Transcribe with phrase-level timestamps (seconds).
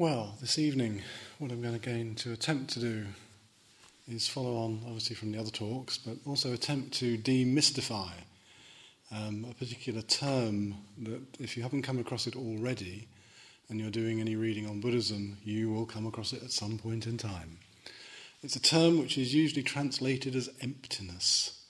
[0.00, 1.02] Well, this evening,
[1.40, 3.04] what I'm going to, going to attempt to do
[4.06, 8.12] is follow on, obviously, from the other talks, but also attempt to demystify
[9.10, 13.08] um, a particular term that, if you haven't come across it already
[13.68, 17.08] and you're doing any reading on Buddhism, you will come across it at some point
[17.08, 17.58] in time.
[18.44, 21.60] It's a term which is usually translated as emptiness.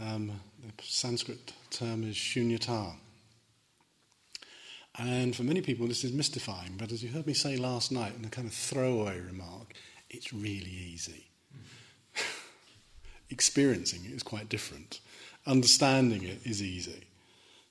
[0.00, 2.94] Um, the Sanskrit term is shunyata.
[4.98, 8.14] And for many people, this is mystifying, but as you heard me say last night
[8.18, 9.72] in a kind of throwaway remark,
[10.10, 11.28] it's really easy.
[13.30, 14.98] Experiencing it is quite different.
[15.46, 17.04] Understanding it is easy.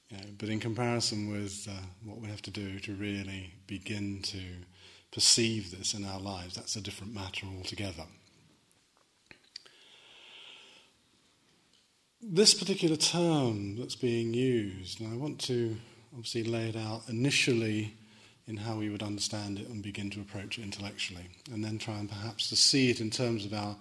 [0.09, 1.73] You know, but in comparison with uh,
[2.05, 4.40] what we have to do to really begin to
[5.12, 8.05] perceive this in our lives, that's a different matter altogether.
[12.21, 15.76] This particular term that's being used, and I want to
[16.17, 17.94] obviously laid out initially
[18.48, 21.93] in how we would understand it and begin to approach it intellectually, and then try
[21.93, 23.76] and perhaps to see it in terms of our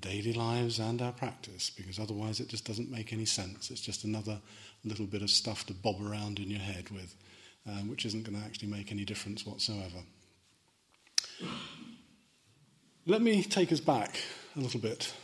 [0.00, 3.70] daily lives and our practice, because otherwise it just doesn't make any sense.
[3.70, 4.38] It's just another
[4.84, 7.14] little bit of stuff to bob around in your head with,
[7.66, 10.02] um, which isn't going to actually make any difference whatsoever.
[13.06, 14.16] Let me take us back
[14.56, 15.14] a little bit.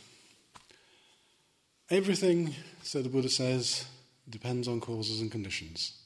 [1.91, 3.85] Everything, so the Buddha says,
[4.29, 5.98] depends on causes and conditions.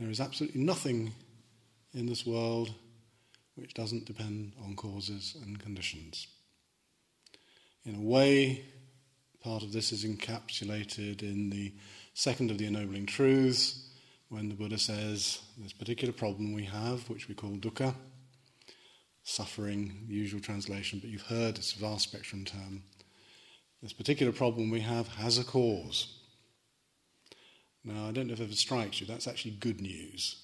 [0.00, 1.12] There is absolutely nothing
[1.92, 2.72] in this world
[3.54, 6.26] which doesn't depend on causes and conditions.
[7.84, 8.64] In a way,
[9.44, 11.74] part of this is encapsulated in the
[12.14, 13.90] second of the ennobling truths,
[14.30, 17.94] when the Buddha says this particular problem we have, which we call dukkha,
[19.22, 22.84] suffering, usual translation, but you've heard this vast spectrum term.
[23.82, 26.19] This particular problem we have has a cause.
[27.84, 30.36] Now, I don't know if it strikes you, that's actually good news,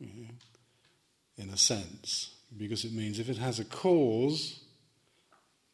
[0.00, 4.60] in a sense, because it means if it has a cause,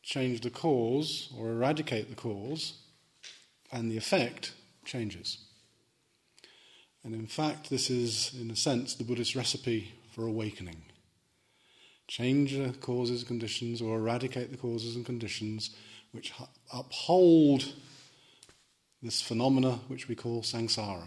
[0.03, 2.79] change the cause or eradicate the cause,
[3.71, 4.53] and the effect
[4.85, 5.39] changes.
[7.03, 10.85] And in fact, this is, in a sense, the Buddhist recipe for awakening.
[12.09, 15.71] Change the causes and conditions or eradicate the causes and conditions
[16.13, 16.33] which
[16.73, 17.75] uphold
[19.05, 21.07] this phenomena which we call samsara.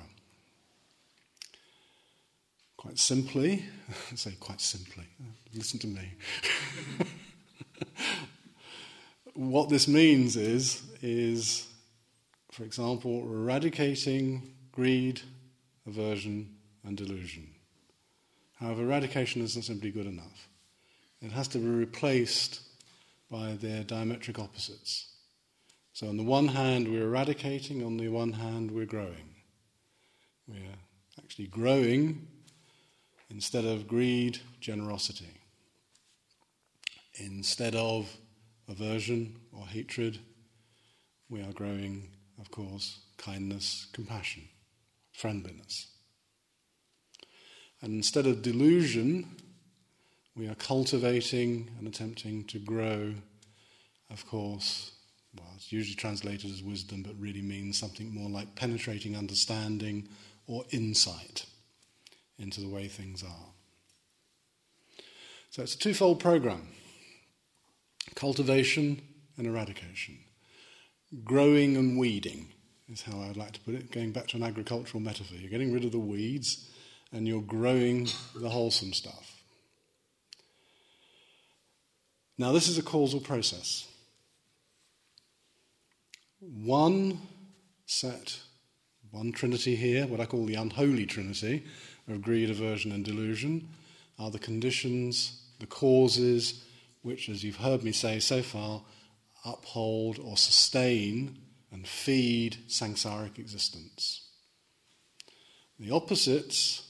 [2.77, 3.65] Quite simply,
[4.11, 5.05] I say quite simply,
[5.55, 6.13] listen to me.
[9.33, 11.67] what this means is, is,
[12.51, 15.21] for example, eradicating greed,
[15.87, 17.49] aversion, and delusion.
[18.59, 20.47] However, eradication isn't simply good enough.
[21.19, 22.61] It has to be replaced
[23.31, 25.16] by their diametric opposites.
[25.97, 29.33] So, on the one hand, we're eradicating, on the one hand, we're growing.
[30.47, 30.77] We're
[31.17, 32.27] actually growing
[33.31, 35.33] instead of greed, generosity.
[37.15, 38.15] Instead of
[38.69, 40.19] aversion or hatred,
[41.29, 42.09] we are growing,
[42.39, 44.43] of course, kindness, compassion,
[45.13, 45.87] friendliness.
[47.81, 49.35] And instead of delusion,
[50.35, 53.15] we are cultivating and attempting to grow,
[54.11, 54.91] of course,
[55.39, 60.07] well, it's usually translated as wisdom, but really means something more like penetrating understanding
[60.47, 61.45] or insight
[62.39, 63.47] into the way things are.
[65.49, 66.67] So it's a twofold program
[68.15, 69.01] cultivation
[69.37, 70.17] and eradication.
[71.23, 72.47] Growing and weeding
[72.89, 75.37] is how I would like to put it, going back to an agricultural metaphor.
[75.37, 76.69] You're getting rid of the weeds
[77.11, 79.41] and you're growing the wholesome stuff.
[82.37, 83.87] Now, this is a causal process
[86.39, 87.19] one
[87.85, 88.39] set,
[89.11, 91.63] one trinity here, what I call the unholy trinity
[92.07, 93.69] of greed, aversion, and delusion,
[94.19, 96.63] are the conditions, the causes,
[97.01, 98.83] which, as you've heard me say so far,
[99.45, 101.37] uphold or sustain
[101.71, 104.27] and feed samsaric existence.
[105.79, 106.83] The opposites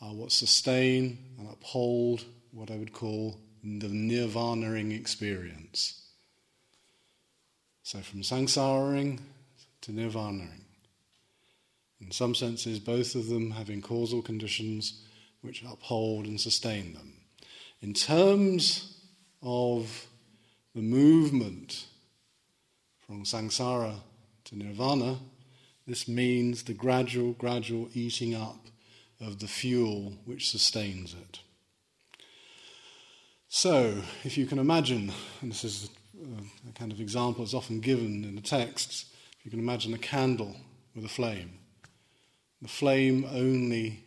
[0.00, 6.05] are what sustain and uphold what I would call the nirvanaing experience.
[7.86, 9.20] So from samsaraing
[9.82, 10.64] to nirvanaing.
[12.00, 15.04] In some senses, both of them having causal conditions
[15.40, 17.12] which uphold and sustain them.
[17.80, 18.98] In terms
[19.40, 20.08] of
[20.74, 21.86] the movement
[23.06, 23.94] from samsara
[24.46, 25.18] to nirvana,
[25.86, 28.66] this means the gradual, gradual eating up
[29.20, 31.38] of the fuel which sustains it.
[33.48, 35.88] So, if you can imagine, and this is
[36.18, 39.06] Uh, a kind of example is often given in the texts.
[39.38, 40.56] If you can imagine a candle
[40.94, 41.58] with a flame,
[42.62, 44.02] the flame only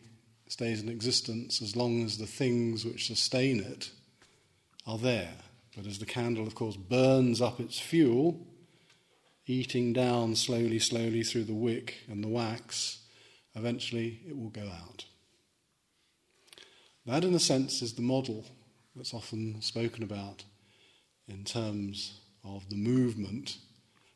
[0.48, 3.90] stays in existence as long as the things which sustain it
[4.86, 5.34] are there.
[5.76, 8.44] But as the candle, of course, burns up its fuel,
[9.46, 12.98] eating down slowly, slowly through the wick and the wax,
[13.54, 15.04] eventually it will go out.
[17.06, 18.46] That, in a sense, is the model
[18.96, 20.42] that's often spoken about
[21.30, 23.58] in terms of the movement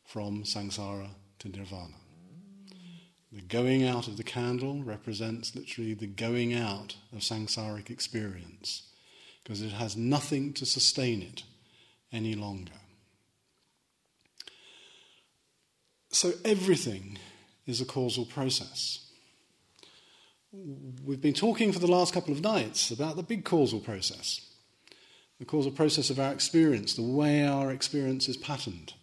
[0.04, 1.08] from samsara
[1.38, 1.94] to nirvana.
[3.32, 8.82] The going out of the candle represents literally the going out of samsaric experience
[9.42, 11.42] because it has nothing to sustain it
[12.12, 12.72] any longer.
[16.10, 17.18] So everything
[17.66, 19.10] is a causal process.
[20.52, 24.40] We've been talking for the last couple of nights about the big causal process,
[25.38, 28.94] the causal process of our experience, the way our experience is patterned.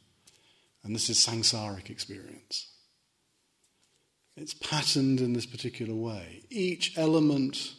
[0.84, 2.68] And this is samsaric experience.
[4.36, 6.44] It's patterned in this particular way.
[6.50, 7.74] Each element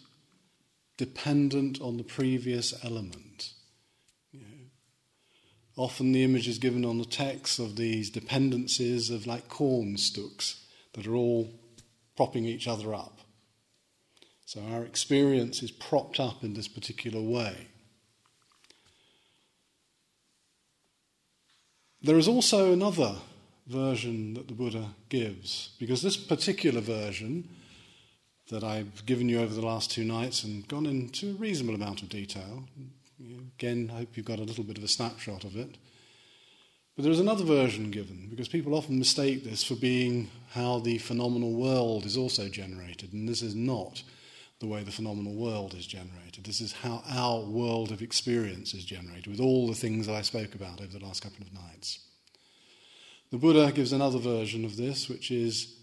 [0.97, 3.53] dependent on the previous element.
[4.31, 4.47] You know,
[5.77, 10.65] often the image is given on the text of these dependencies of like corn stalks
[10.93, 11.51] that are all
[12.17, 13.21] propping each other up.
[14.45, 17.69] So our experience is propped up in this particular way.
[22.05, 23.15] There is also another
[23.69, 27.49] version that the Buddha gives, because this particular version
[28.51, 32.03] that I've given you over the last two nights and gone into a reasonable amount
[32.03, 32.65] of detail,
[33.57, 35.77] again, I hope you've got a little bit of a snapshot of it.
[36.97, 40.99] But there is another version given, because people often mistake this for being how the
[40.99, 44.03] phenomenal world is also generated, and this is not
[44.59, 46.32] the way the phenomenal world is generated.
[46.45, 50.23] This is how our world of experience is generated, with all the things that I
[50.23, 52.01] spoke about over the last couple of nights.
[53.31, 55.75] The Buddha gives another version of this, which is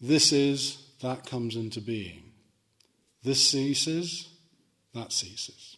[0.00, 2.32] this is, that comes into being.
[3.22, 4.28] This ceases,
[4.94, 5.76] that ceases.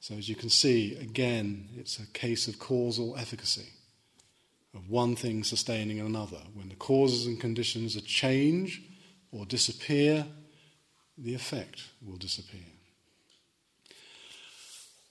[0.00, 3.68] So, as you can see, again, it's a case of causal efficacy,
[4.74, 6.40] of one thing sustaining another.
[6.54, 8.82] When the causes and conditions are change,
[9.32, 10.26] or disappear,
[11.18, 12.60] the effect will disappear.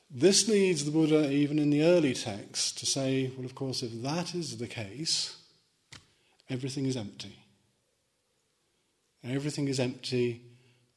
[0.09, 4.01] This leads the Buddha, even in the early texts, to say, well, of course, if
[4.03, 5.35] that is the case,
[6.49, 7.35] everything is empty.
[9.23, 10.41] Everything is empty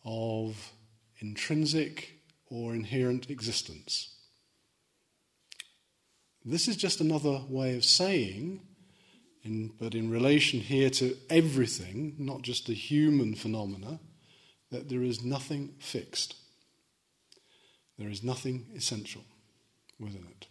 [0.05, 0.73] of
[1.21, 2.21] intrinsic
[2.51, 4.15] or inherent existence.
[6.45, 8.61] This is just another way of saying
[9.43, 14.01] in, but in relation here to everything, not just the human phenomena,
[14.71, 16.37] that there is nothing fixed.
[17.99, 19.23] There is nothing essential
[19.99, 20.47] within it.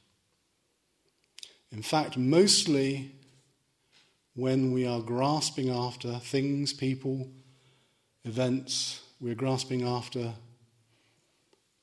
[1.71, 3.11] In fact, mostly
[4.35, 7.27] when we are grasping after things, people,
[8.23, 10.33] events, we're grasping after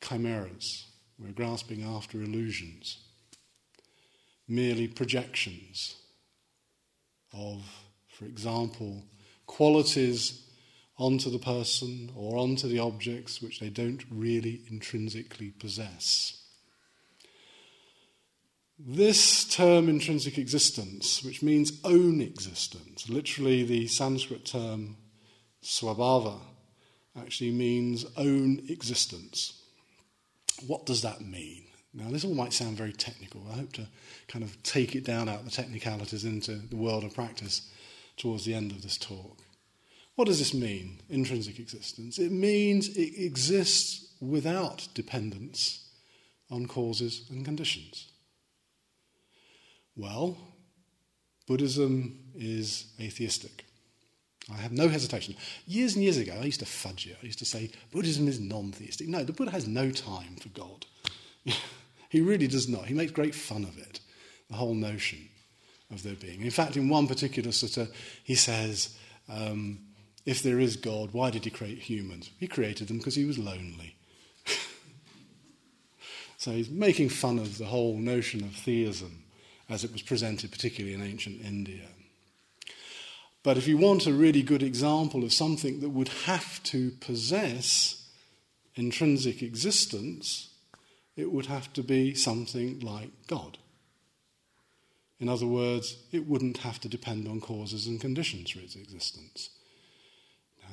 [0.00, 0.86] chimeras,
[1.18, 2.98] we're grasping after illusions,
[4.46, 5.96] merely projections
[7.32, 7.62] of,
[8.08, 9.02] for example,
[9.46, 10.43] qualities
[10.96, 16.40] onto the person or onto the objects which they don't really intrinsically possess.
[18.78, 24.96] This term intrinsic existence, which means own existence, literally the Sanskrit term
[25.62, 26.40] swabhava,
[27.16, 29.62] actually means own existence.
[30.66, 31.64] What does that mean?
[31.92, 33.46] Now, this all might sound very technical.
[33.48, 33.86] I hope to
[34.26, 37.70] kind of take it down out the technicalities into the world of practice
[38.16, 39.43] towards the end of this talk.
[40.16, 42.18] What does this mean, intrinsic existence?
[42.18, 45.88] It means it exists without dependence
[46.50, 48.12] on causes and conditions.
[49.96, 50.36] Well,
[51.46, 53.64] Buddhism is atheistic.
[54.52, 55.36] I have no hesitation.
[55.66, 57.16] Years and years ago, I used to fudge it.
[57.22, 59.08] I used to say Buddhism is non theistic.
[59.08, 60.86] No, the Buddha has no time for God.
[62.14, 62.86] He really does not.
[62.86, 63.98] He makes great fun of it,
[64.48, 65.28] the whole notion
[65.90, 66.42] of there being.
[66.42, 67.90] In fact, in one particular sutta,
[68.22, 68.96] he says,
[69.28, 69.80] um,
[70.24, 72.30] if there is God, why did he create humans?
[72.38, 73.96] He created them because he was lonely.
[76.38, 79.24] so he's making fun of the whole notion of theism
[79.68, 81.88] as it was presented, particularly in ancient India.
[83.42, 88.08] But if you want a really good example of something that would have to possess
[88.74, 90.48] intrinsic existence,
[91.16, 93.58] it would have to be something like God.
[95.20, 99.50] In other words, it wouldn't have to depend on causes and conditions for its existence.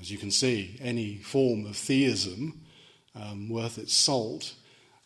[0.01, 2.60] As you can see, any form of theism
[3.15, 4.55] um, worth its salt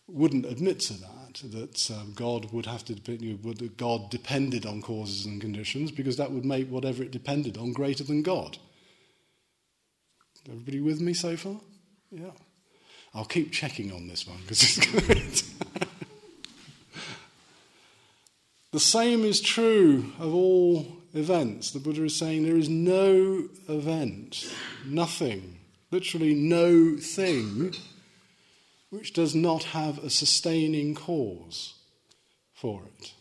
[0.07, 5.25] wouldn't admit to that, that um, God would have to depend, God depended on causes
[5.25, 8.57] and conditions, because that would make whatever it depended on greater than God.
[10.47, 11.55] Everybody with me so far?
[12.11, 12.31] Yeah.
[13.13, 14.85] I'll keep checking on this one because it's
[15.71, 15.87] good.
[18.71, 21.71] the same is true of all events.
[21.71, 24.53] The Buddha is saying there is no event,
[24.85, 25.59] nothing,
[25.91, 27.73] literally no thing,
[28.89, 31.75] which does not have a sustaining cause
[32.53, 33.13] for it.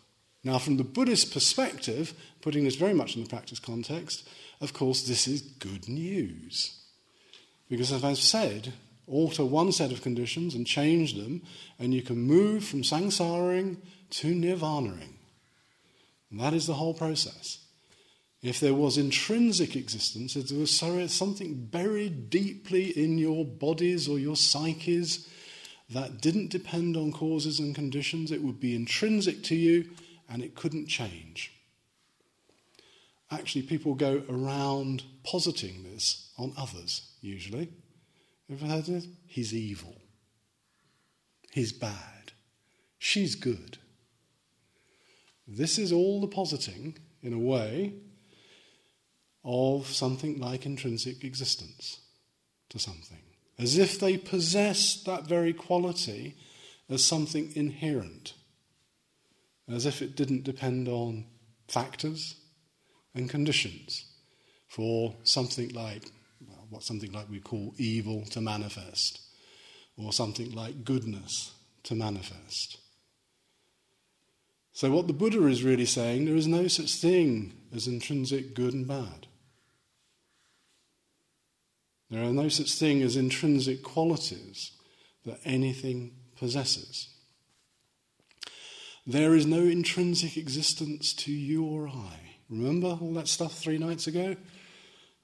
[0.43, 4.29] Now, from the Buddhist perspective, putting this very much in the practice context,
[4.61, 6.81] of course, this is good news.
[7.69, 8.75] Because, as I've said,
[9.07, 11.43] alter one set of conditions and change them,
[11.79, 15.15] and you can move from samsaring to nirvanaing.
[16.31, 17.64] And that is the whole process.
[18.45, 24.19] If there was intrinsic existence, if there was something buried deeply in your bodies or
[24.19, 25.27] your psyches
[25.89, 29.89] that didn't depend on causes and conditions, it would be intrinsic to you
[30.29, 31.55] and it couldn't change.
[33.31, 37.71] Actually, people go around positing this on others, usually.
[38.53, 39.07] Ever heard it?
[39.27, 39.97] He's evil.
[41.51, 42.33] He's bad.
[42.99, 43.79] She's good.
[45.49, 47.95] This is all the positing, in a way,
[49.45, 52.01] of something like intrinsic existence
[52.71, 53.19] to something.
[53.59, 56.35] As if they possessed that very quality
[56.89, 58.35] as something inherent
[59.69, 61.25] as if it didn't depend on
[61.69, 62.37] factors
[63.15, 64.05] and conditions
[64.69, 66.05] for something like
[66.47, 69.21] well, what something like we call evil to manifest,
[69.97, 71.53] or something like goodness
[71.85, 72.79] to manifest.
[74.73, 78.75] So, what the Buddha is really saying, there is no such thing as intrinsic good
[78.75, 79.29] and bad.
[82.11, 84.73] There are no such thing as intrinsic qualities
[85.25, 87.09] that anything possesses.
[89.07, 92.19] There is no intrinsic existence to you or I.
[92.49, 94.37] Remember all that stuff three nights ago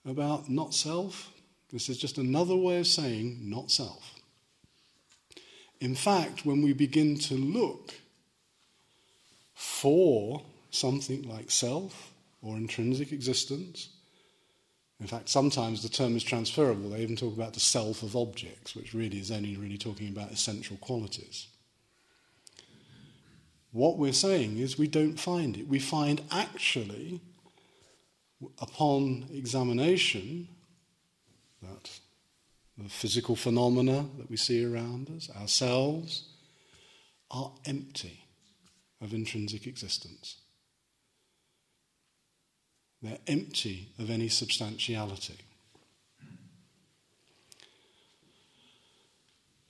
[0.05, 1.33] about not self?
[1.73, 4.15] This is just another way of saying not self.
[5.81, 7.95] In fact, when we begin to look
[9.55, 13.89] for something like self or intrinsic existence,
[15.01, 16.91] in fact, sometimes the term is transferable.
[16.91, 20.31] They even talk about the self of objects, which really is only really talking about
[20.31, 21.47] essential qualities.
[23.73, 25.67] What we're saying is we don't find it.
[25.67, 27.21] We find actually,
[28.61, 30.49] upon examination,
[31.63, 31.99] that
[32.77, 36.29] the physical phenomena that we see around us, ourselves,
[37.31, 38.25] are empty
[39.01, 40.40] of intrinsic existence.
[43.03, 45.39] They're empty of any substantiality.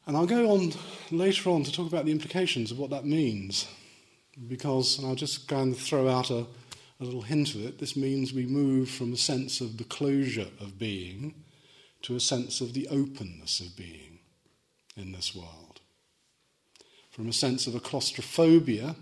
[0.07, 0.73] And I'll go on
[1.13, 3.69] later on to talk about the implications of what that means
[4.49, 6.47] because, and I'll just kind of throw out a,
[7.01, 10.49] a little hint of it, this means we move from a sense of the closure
[10.61, 11.35] of being
[12.03, 14.19] to a sense of the openness of being
[14.97, 15.81] in this world.
[17.11, 18.97] From a sense of a claustrophobia,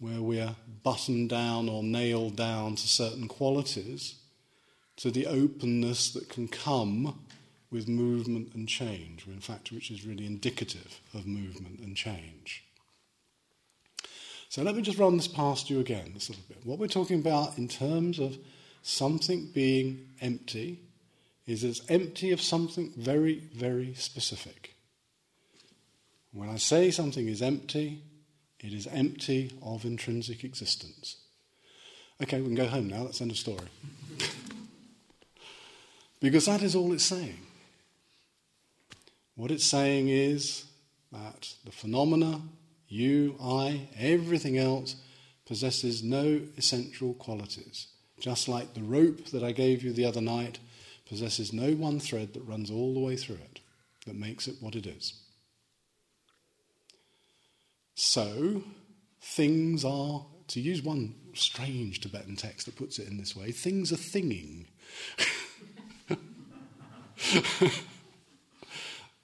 [0.00, 4.16] where we're buttoned down or nailed down to certain qualities,
[4.96, 7.20] to the openness that can come
[7.70, 12.64] with movement and change, in fact, which is really indicative of movement and change.
[14.48, 16.58] So let me just run this past you again, this little bit.
[16.64, 18.36] What we're talking about in terms of
[18.82, 20.80] something being empty
[21.46, 24.74] is it's empty of something very, very specific.
[26.32, 28.02] When I say something is empty,
[28.60, 31.16] it is empty of intrinsic existence.
[32.22, 33.04] Okay, we can go home now.
[33.04, 33.66] That's end of story.
[36.20, 37.38] because that is all it's saying.
[39.34, 40.64] What it's saying is
[41.12, 42.42] that the phenomena
[42.90, 44.96] you, I, everything else
[45.46, 47.86] possesses no essential qualities.
[48.18, 50.58] Just like the rope that I gave you the other night
[51.08, 53.60] possesses no one thread that runs all the way through it,
[54.06, 55.19] that makes it what it is.
[58.02, 58.62] So,
[59.20, 63.92] things are, to use one strange Tibetan text that puts it in this way, things
[63.92, 64.64] are thinging.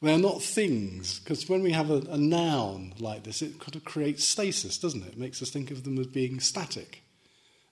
[0.02, 3.84] They're not things, because when we have a, a, noun like this, it kind of
[3.86, 5.14] creates stasis, doesn't it?
[5.14, 7.02] It makes us think of them as being static,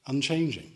[0.06, 0.72] unchanging.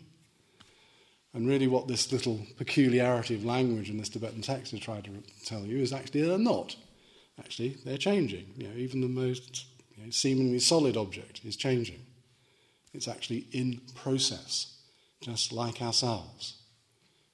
[1.33, 5.09] And really, what this little peculiarity of language in this Tibetan text is trying to
[5.43, 6.75] tell you is actually they're not.
[7.39, 8.53] Actually, they're changing.
[8.57, 9.65] You know, even the most
[9.99, 11.99] you know, seemingly solid object is changing.
[12.93, 14.77] It's actually in process,
[15.21, 16.55] just like ourselves.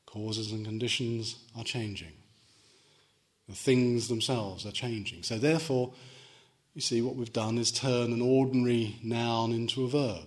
[0.05, 2.13] Causes and conditions are changing.
[3.47, 5.21] The things themselves are changing.
[5.23, 5.93] So, therefore,
[6.73, 10.25] you see, what we've done is turn an ordinary noun into a verb.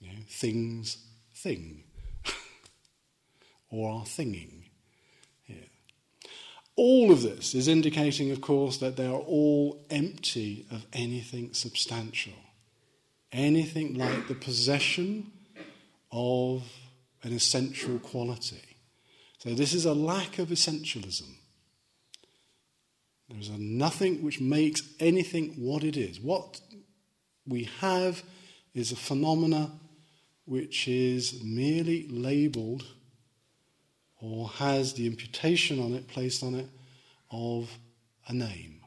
[0.00, 0.98] You know, things
[1.34, 1.84] thing,
[3.70, 4.67] or are thinging.
[6.78, 12.38] All of this is indicating, of course, that they are all empty of anything substantial,
[13.32, 15.32] anything like the possession
[16.12, 16.62] of
[17.24, 18.62] an essential quality.
[19.38, 21.28] So, this is a lack of essentialism.
[23.28, 26.20] There's a nothing which makes anything what it is.
[26.20, 26.60] What
[27.44, 28.22] we have
[28.72, 29.72] is a phenomena
[30.44, 32.84] which is merely labeled
[34.20, 36.68] or has the imputation on it, placed on it,
[37.30, 37.70] of
[38.26, 38.80] a name.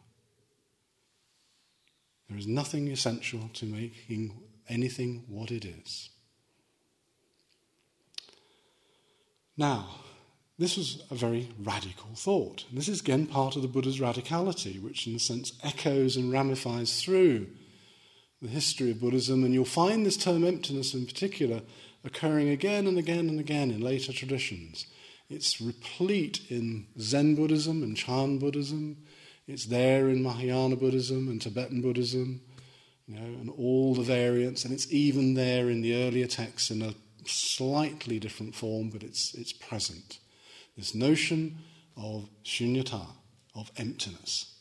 [2.30, 4.34] There is nothing essential to making
[4.70, 6.10] anything what it is.
[9.58, 9.90] Now,
[10.58, 12.66] this was a very radical thought.
[12.70, 16.32] And this is again part of the Buddha's radicality, which in a sense echoes and
[16.32, 17.48] ramifies through
[18.42, 19.44] the history of Buddhism.
[19.44, 21.62] And you'll find this term emptiness in particular
[22.04, 24.86] occurring again and again and again in later traditions.
[25.32, 28.98] It's replete in Zen Buddhism and Chan Buddhism.
[29.48, 32.42] It's there in Mahayana Buddhism and Tibetan Buddhism,
[33.08, 34.66] you know, and all the variants.
[34.66, 36.94] And it's even there in the earlier texts in a
[37.26, 40.20] slightly different form, but it's, it's present.
[40.76, 41.60] This notion
[41.96, 43.08] of shunyata,
[43.56, 44.54] of emptiness.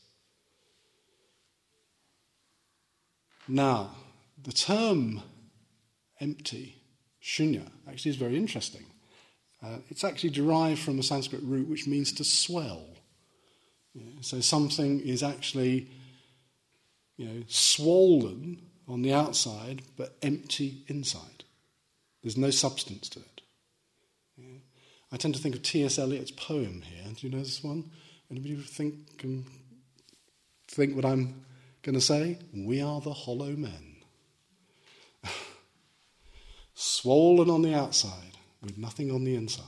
[3.49, 3.97] Now,
[4.41, 5.21] the term
[6.21, 6.77] empty,
[7.21, 8.85] shunya, actually is very interesting.
[9.63, 12.85] Uh, it's actually derived from a Sanskrit root which means to swell.
[13.95, 15.89] Yeah, so something is actually
[17.17, 21.45] you know, swollen on the outside but empty inside.
[22.23, 23.41] There's no substance to it.
[24.37, 24.59] Yeah.
[25.13, 25.99] I tend to think of T.S.
[25.99, 27.05] Eliot's poem here.
[27.15, 27.91] Do you know this one?
[28.31, 29.45] Anybody think, um,
[30.69, 31.45] think what I'm
[31.83, 32.39] going to say?
[32.55, 33.97] We are the hollow men.
[36.75, 39.65] Swollen on the outside with nothing on the inside.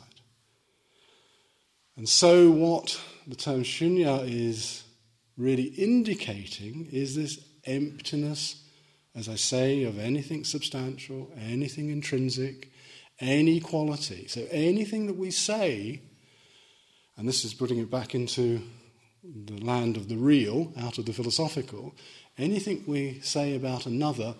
[1.96, 4.84] And so, what the term shunya is
[5.36, 8.62] really indicating is this emptiness,
[9.14, 12.70] as I say, of anything substantial, anything intrinsic,
[13.20, 14.26] any quality.
[14.28, 16.00] So, anything that we say,
[17.16, 18.62] and this is putting it back into
[19.22, 21.94] the land of the real, out of the philosophical,
[22.38, 24.34] anything we say about another,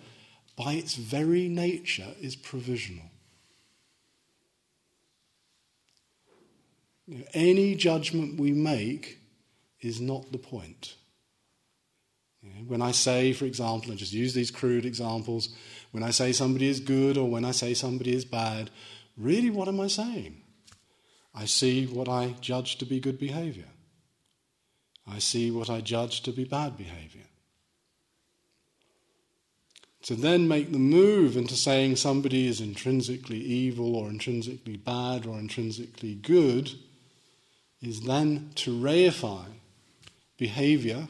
[0.57, 3.12] by its very nature, is provisional.
[7.07, 9.19] You know, any judgment we make
[9.81, 10.95] is not the point.
[12.41, 15.49] You know, when I say, for example, and just use these crude examples,
[15.91, 18.69] when I say somebody is good or when I say somebody is bad,
[19.17, 20.41] really what am I saying?
[21.35, 23.65] I see what I judge to be good behavior.
[25.07, 27.23] I see what I judge to be bad behavior.
[30.03, 35.39] To then make the move into saying somebody is intrinsically evil or intrinsically bad or
[35.39, 36.73] intrinsically good
[37.83, 39.45] is then to reify
[40.37, 41.07] behavior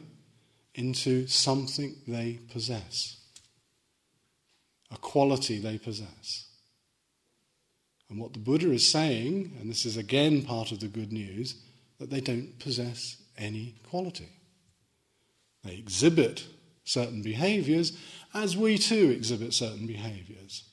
[0.74, 3.16] into something they possess,
[4.90, 6.48] a quality they possess.
[8.10, 11.54] And what the Buddha is saying, and this is again part of the good news,
[11.98, 14.28] that they don't possess any quality.
[15.62, 16.44] They exhibit
[16.84, 17.96] certain behaviors
[18.34, 20.64] as we too exhibit certain behaviors.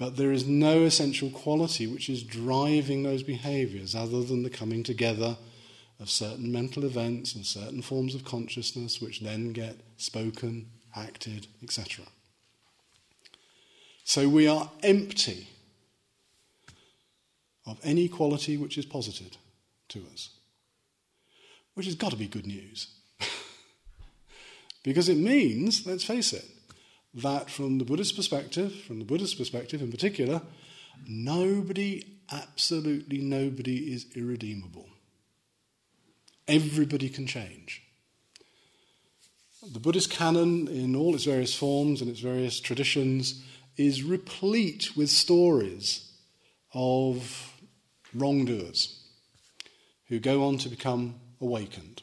[0.00, 4.82] But there is no essential quality which is driving those behaviors other than the coming
[4.82, 5.36] together
[6.00, 12.06] of certain mental events and certain forms of consciousness which then get spoken, acted, etc.
[14.02, 15.48] So we are empty
[17.66, 19.36] of any quality which is posited
[19.88, 20.30] to us,
[21.74, 22.88] which has got to be good news.
[24.82, 26.46] because it means, let's face it,
[27.14, 30.42] that from the Buddhist perspective, from the Buddhist perspective in particular,
[31.06, 34.88] nobody, absolutely nobody, is irredeemable.
[36.46, 37.82] Everybody can change.
[39.72, 43.42] The Buddhist canon, in all its various forms and its various traditions,
[43.76, 46.12] is replete with stories
[46.72, 47.54] of
[48.14, 49.00] wrongdoers
[50.08, 52.02] who go on to become awakened.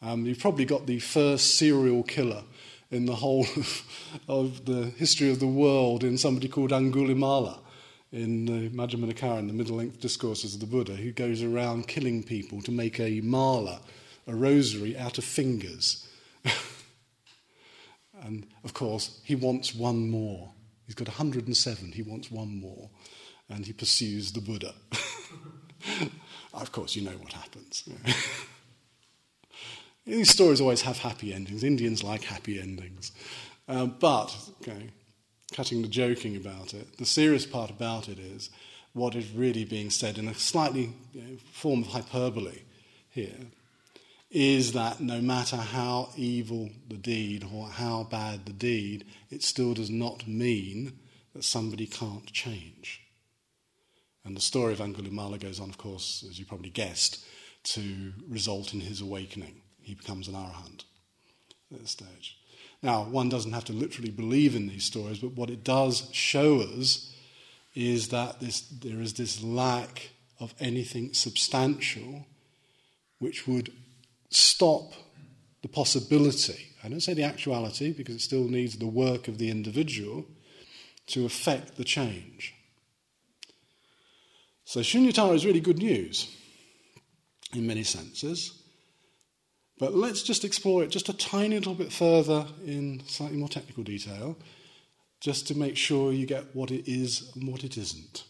[0.00, 2.44] Um, you've probably got the first serial killer
[2.90, 3.46] in the whole
[4.28, 7.60] of the history of the world in somebody called Angulimala
[8.10, 11.88] in the Majjhima Nikaya, in the middle length discourses of the Buddha, who goes around
[11.88, 13.80] killing people to make a mala,
[14.26, 16.08] a rosary, out of fingers.
[18.22, 20.52] and of course, he wants one more.
[20.86, 22.88] He's got 107, he wants one more.
[23.50, 24.74] And he pursues the Buddha.
[26.54, 27.88] of course, you know what happens.
[30.08, 31.62] These stories always have happy endings.
[31.62, 33.12] Indians like happy endings.
[33.68, 34.88] Uh, but, okay,
[35.52, 38.48] cutting the joking about it, the serious part about it is
[38.94, 42.62] what is really being said in a slightly you know, form of hyperbole
[43.10, 43.36] here
[44.30, 49.74] is that no matter how evil the deed or how bad the deed, it still
[49.74, 50.98] does not mean
[51.34, 53.02] that somebody can't change.
[54.24, 57.22] And the story of Angulimala goes on, of course, as you probably guessed,
[57.64, 59.60] to result in his awakening.
[59.88, 60.84] He becomes an arahant
[61.72, 62.36] at this stage.
[62.82, 66.60] Now, one doesn't have to literally believe in these stories, but what it does show
[66.60, 67.10] us
[67.74, 72.26] is that this, there is this lack of anything substantial
[73.18, 73.72] which would
[74.28, 74.92] stop
[75.62, 76.66] the possibility.
[76.84, 80.26] I don't say the actuality because it still needs the work of the individual
[81.06, 82.54] to affect the change.
[84.66, 86.28] So Shunyata is really good news
[87.54, 88.57] in many senses.
[89.78, 93.84] But let's just explore it just a tiny little bit further in slightly more technical
[93.84, 94.36] detail,
[95.20, 98.24] just to make sure you get what it is and what it isn't.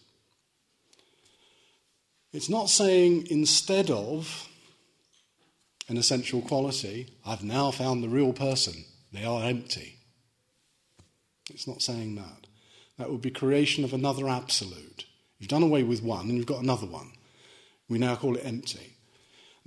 [2.33, 4.49] It's not saying instead of
[5.89, 9.97] an essential quality, I've now found the real person, they are empty.
[11.51, 12.47] It's not saying that.
[12.99, 15.07] That would be creation of another absolute.
[15.39, 17.13] You've done away with one and you've got another one.
[17.89, 18.98] We now call it empty.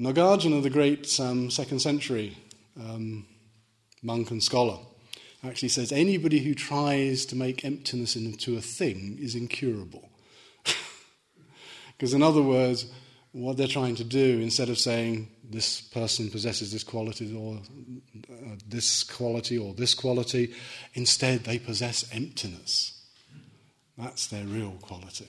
[0.02, 2.36] Nagarjuna, the great um, second century
[2.76, 3.24] um,
[4.02, 4.80] monk and scholar,
[5.44, 10.10] actually says anybody who tries to make emptiness into a thing is incurable.
[11.98, 12.92] Because, in other words,
[13.32, 17.60] what they're trying to do, instead of saying this person possesses this quality or
[18.28, 20.52] uh, this quality or this quality,
[20.96, 23.00] instead they possess emptiness.
[24.00, 25.28] That's their real quality.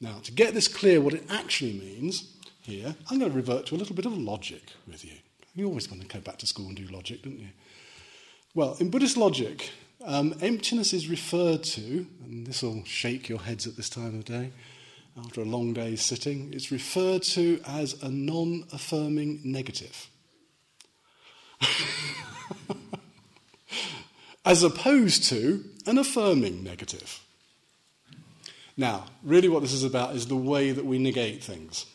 [0.00, 3.74] Now, to get this clear, what it actually means, here, I'm going to revert to
[3.74, 5.14] a little bit of logic with you.
[5.54, 7.48] You always want to go back to school and do logic, don't you?
[8.54, 9.70] Well, in Buddhist logic,
[10.04, 14.24] um, emptiness is referred to, and this will shake your heads at this time of
[14.24, 14.52] day
[15.16, 20.08] after a long day's sitting, it's referred to as a non affirming negative.
[24.44, 27.20] as opposed to an affirming negative.
[28.76, 31.86] Now, really, what this is about is the way that we negate things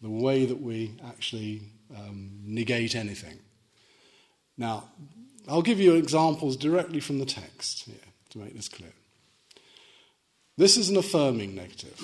[0.00, 1.62] the way that we actually
[1.96, 3.38] um, negate anything.
[4.56, 4.90] Now,
[5.48, 7.96] I'll give you examples directly from the text here
[8.30, 8.92] to make this clear.
[10.56, 12.00] This is an affirming negative.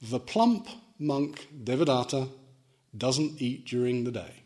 [0.00, 2.28] The plump monk Devadatta
[2.96, 4.42] doesn't eat during the day.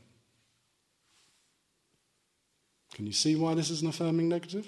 [2.94, 4.66] Can you see why this is an affirming negative?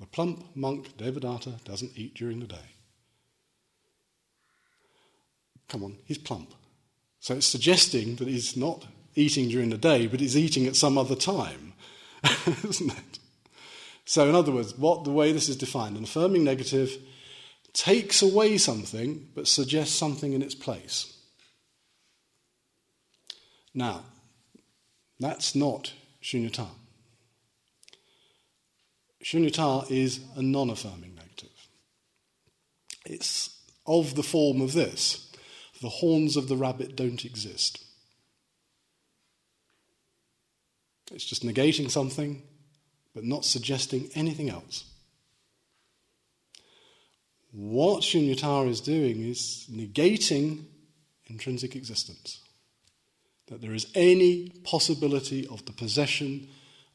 [0.00, 2.72] The plump monk Devadatta doesn't eat during the day.
[5.72, 6.52] Come on, he's plump.
[7.18, 10.98] So it's suggesting that he's not eating during the day, but he's eating at some
[10.98, 11.72] other time,
[12.62, 13.18] isn't it?
[14.04, 16.94] So, in other words, what the way this is defined, an affirming negative
[17.72, 21.16] takes away something but suggests something in its place.
[23.72, 24.04] Now,
[25.18, 26.66] that's not shunyata.
[29.24, 31.68] Shunyata is a non affirming negative.
[33.06, 35.31] It's of the form of this
[35.82, 37.84] the horns of the rabbit don't exist.
[41.10, 42.40] It's just negating something,
[43.14, 44.84] but not suggesting anything else.
[47.50, 50.64] What Shunyata is doing is negating
[51.26, 52.40] intrinsic existence.
[53.48, 56.48] That there is any possibility of the possession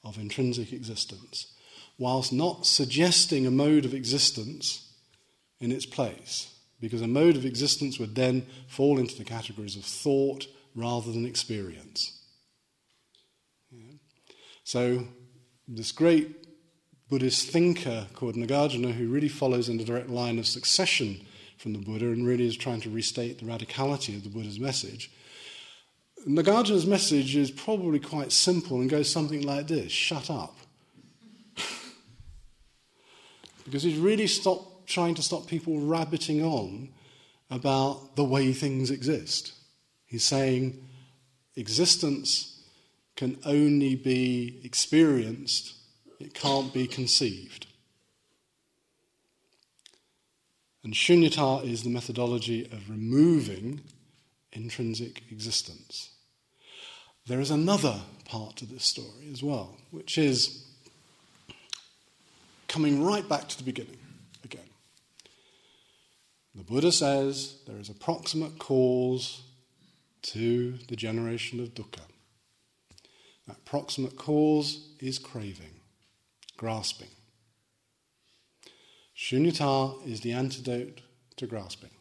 [0.03, 1.53] of intrinsic existence,
[1.99, 4.89] whilst not suggesting a mode of existence
[5.59, 9.83] in its place because a mode of existence would then fall into the categories of
[9.83, 12.19] thought rather than experience.
[13.71, 13.93] Yeah.
[14.63, 15.07] So,
[15.67, 16.35] this great
[17.09, 21.25] Buddhist thinker called Nagarjuna, who really follows in the direct line of succession
[21.57, 25.11] from the Buddha and really is trying to restate the radicality of the Buddha's message.
[26.27, 30.55] Nagarjuna's message is probably quite simple and goes something like this shut up.
[33.65, 36.89] because he's really stopped trying to stop people rabbiting on
[37.51, 39.53] about the way things exist.
[40.05, 40.83] He's saying
[41.55, 42.63] existence
[43.15, 45.73] can only be experienced,
[46.19, 47.67] it can't be conceived.
[50.83, 53.81] And shunyata is the methodology of removing
[54.53, 56.11] intrinsic existence.
[57.27, 60.63] There is another part to this story as well, which is
[62.69, 63.97] coming right back to the beginning.
[66.57, 69.43] The Buddha says there is a proximate cause
[70.23, 72.01] to the generation of dukkha.
[73.47, 75.79] That proximate cause is craving,
[76.57, 77.09] grasping.
[79.15, 81.01] Shunyata is the antidote
[81.35, 81.91] to grasping.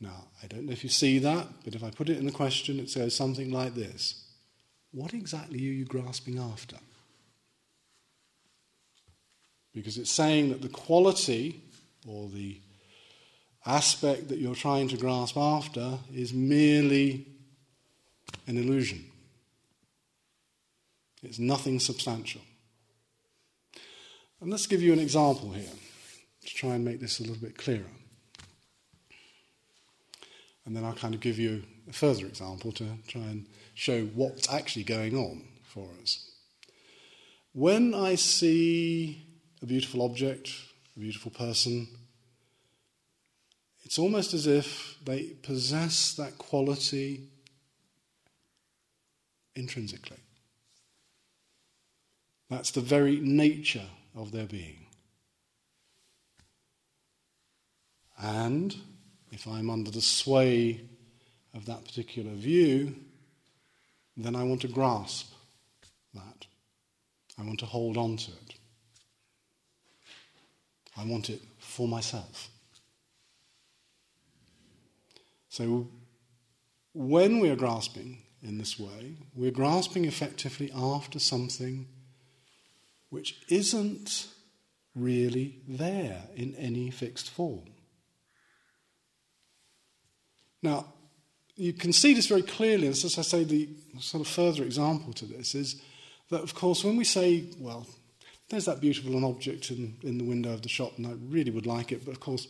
[0.00, 2.32] Now, I don't know if you see that, but if I put it in a
[2.32, 4.24] question, it says something like this
[4.90, 6.78] What exactly are you grasping after?
[9.72, 11.63] Because it's saying that the quality
[12.06, 12.60] or the
[13.66, 17.26] aspect that you're trying to grasp after is merely
[18.46, 19.04] an illusion.
[21.22, 22.42] It's nothing substantial.
[24.40, 25.70] And let's give you an example here
[26.44, 27.90] to try and make this a little bit clearer.
[30.66, 34.52] And then I'll kind of give you a further example to try and show what's
[34.52, 36.30] actually going on for us.
[37.52, 39.22] When I see
[39.62, 40.50] a beautiful object,
[40.96, 41.88] a beautiful person,
[43.84, 47.28] it's almost as if they possess that quality
[49.54, 50.18] intrinsically.
[52.50, 54.86] That's the very nature of their being.
[58.18, 58.74] And
[59.32, 60.80] if I'm under the sway
[61.52, 62.94] of that particular view,
[64.16, 65.32] then I want to grasp
[66.14, 66.46] that.
[67.38, 68.54] I want to hold on to it.
[70.96, 72.48] I want it for myself.
[75.48, 75.88] So,
[76.92, 81.86] when we are grasping in this way, we're grasping effectively after something
[83.10, 84.28] which isn't
[84.94, 87.64] really there in any fixed form.
[90.62, 90.86] Now,
[91.56, 93.68] you can see this very clearly, and as I say, the
[94.00, 95.80] sort of further example to this is
[96.30, 97.86] that, of course, when we say, well,
[98.48, 101.50] there's that beautiful an object in, in the window of the shop, and I really
[101.50, 102.46] would like it, but of course,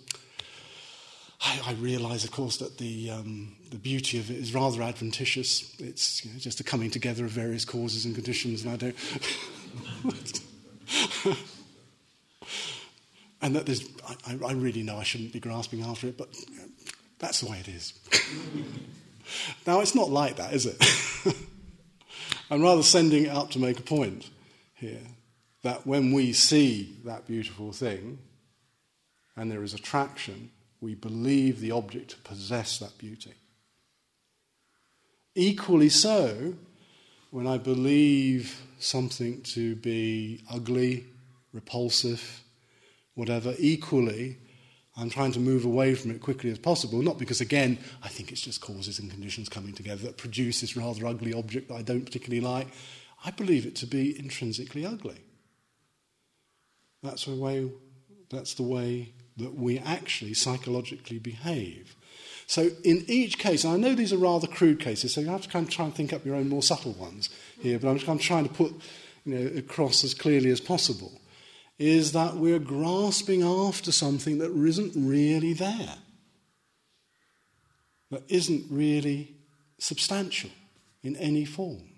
[1.40, 5.74] I, I realise, of course, that the, um, the beauty of it is rather adventitious.
[5.78, 8.96] It's you know, just a coming together of various causes and conditions, and I don't.
[13.42, 13.86] and that there's,
[14.26, 16.28] I, I, really know I shouldn't be grasping after it, but
[17.18, 17.92] that's the way it is.
[19.66, 21.36] now, it's not like that, is it?
[22.50, 24.28] I'm rather sending it up to make a point
[24.74, 25.00] here
[25.64, 28.18] that when we see that beautiful thing
[29.34, 30.50] and there is attraction,
[30.80, 33.32] we believe the object to possess that beauty.
[35.34, 36.54] Equally so,
[37.30, 41.06] when I believe something to be ugly,
[41.52, 42.42] repulsive,
[43.14, 44.36] whatever, equally,
[44.98, 48.30] I'm trying to move away from it quickly as possible, not because, again, I think
[48.30, 51.82] it's just causes and conditions coming together that produce this rather ugly object that I
[51.82, 52.68] don't particularly like.
[53.24, 55.23] I believe it to be intrinsically ugly.
[57.04, 57.70] That's the way,
[58.30, 61.94] that's the way that we actually psychologically behave.
[62.46, 65.48] So, in each case, I know these are rather crude cases, so you have to
[65.48, 67.28] kind of try and think up your own more subtle ones
[67.60, 68.72] here, but I'm, I'm trying to put
[69.26, 71.20] you know, across as clearly as possible,
[71.78, 75.96] is that we're grasping after something that isn't really there,
[78.10, 79.34] that isn't really
[79.78, 80.50] substantial
[81.02, 81.90] in any form.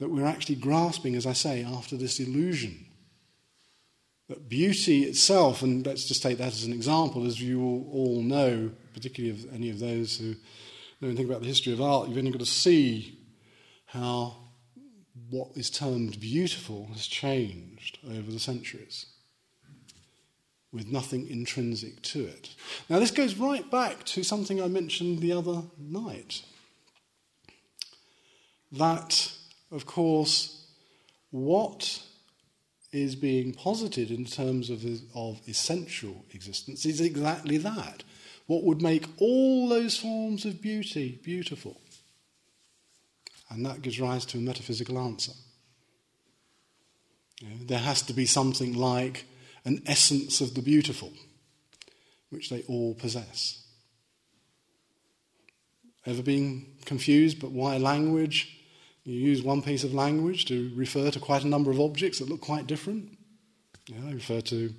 [0.00, 2.86] That we're actually grasping, as I say, after this illusion
[4.28, 8.70] but beauty itself, and let's just take that as an example, as you all know,
[8.94, 10.34] particularly of any of those who
[11.00, 13.18] know anything about the history of art, you've only got to see
[13.86, 14.36] how
[15.30, 19.06] what is termed beautiful has changed over the centuries
[20.72, 22.50] with nothing intrinsic to it.
[22.88, 26.42] Now, this goes right back to something I mentioned the other night.
[28.72, 29.32] That,
[29.70, 30.66] of course,
[31.30, 32.02] what
[32.94, 38.04] is being posited in terms of, of essential existence is exactly that.
[38.46, 41.80] What would make all those forms of beauty beautiful?
[43.50, 45.32] And that gives rise to a metaphysical answer.
[47.40, 49.24] You know, there has to be something like
[49.64, 51.12] an essence of the beautiful,
[52.30, 53.64] which they all possess.
[56.06, 58.63] Ever been confused, but why language?
[59.04, 62.28] You use one piece of language to refer to quite a number of objects that
[62.28, 63.18] look quite different.
[63.86, 64.74] You know, I refer to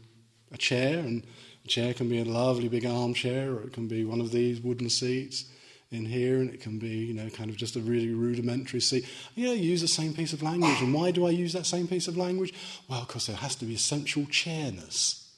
[0.51, 1.23] a chair, and
[1.63, 4.59] a chair can be a lovely big armchair, or it can be one of these
[4.59, 5.45] wooden seats
[5.91, 9.05] in here, and it can be, you know, kind of just a really rudimentary seat.
[9.35, 10.81] Yeah, you use the same piece of language.
[10.81, 12.53] And why do I use that same piece of language?
[12.89, 15.31] Well, because there has to be essential chairness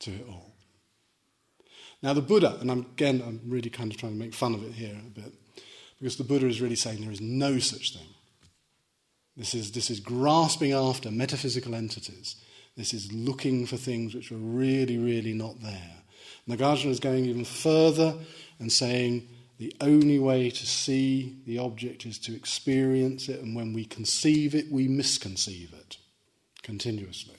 [0.00, 0.54] to it all.
[2.00, 4.62] Now, the Buddha, and I'm, again, I'm really kind of trying to make fun of
[4.62, 5.34] it here a bit.
[5.98, 8.06] Because the Buddha is really saying there is no such thing.
[9.36, 12.36] This is, this is grasping after metaphysical entities.
[12.76, 15.94] This is looking for things which are really, really not there.
[16.48, 18.14] Nagarjuna is going even further
[18.58, 23.72] and saying the only way to see the object is to experience it, and when
[23.72, 25.96] we conceive it, we misconceive it.
[26.62, 27.34] continuously.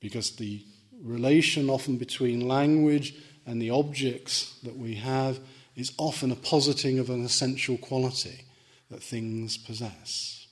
[0.00, 0.64] Because the
[1.02, 3.14] relation often between language
[3.46, 5.38] and the objects that we have
[5.76, 8.44] is often a positing of an essential quality
[8.90, 10.46] that things possess.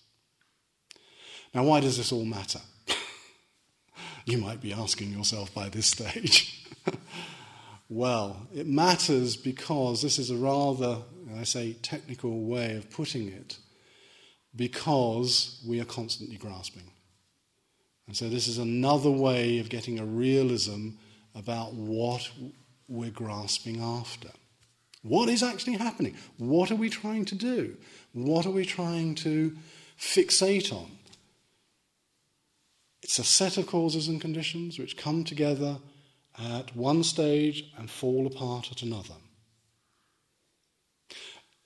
[1.54, 2.60] Now, why does this all matter?
[4.24, 6.64] you might be asking yourself by this stage.
[7.88, 10.98] well, it matters because this is a rather,
[11.36, 13.58] I say, technical way of putting it,
[14.54, 16.90] because we are constantly grasping.
[18.06, 20.90] And so, this is another way of getting a realism
[21.34, 22.28] about what
[22.88, 24.30] we're grasping after.
[25.02, 26.16] What is actually happening?
[26.36, 27.76] What are we trying to do?
[28.12, 29.56] What are we trying to
[29.98, 30.90] fixate on?
[33.02, 35.78] It's a set of causes and conditions which come together
[36.38, 39.14] at one stage and fall apart at another.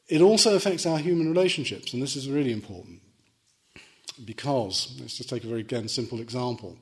[0.08, 3.00] It also affects our human relationships, and this is really important
[4.24, 6.76] because, let's just take a very again simple example.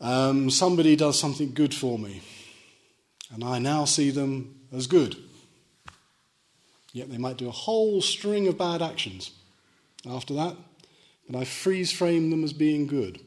[0.00, 2.22] Um, somebody does something good for me,
[3.32, 5.16] and I now see them as good.
[6.92, 9.32] Yet they might do a whole string of bad actions
[10.06, 10.56] after that,
[11.28, 13.20] but I freeze frame them as being good.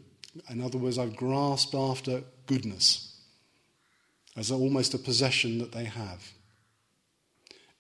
[0.49, 3.19] In other words, I've grasped after goodness
[4.35, 6.31] as almost a possession that they have.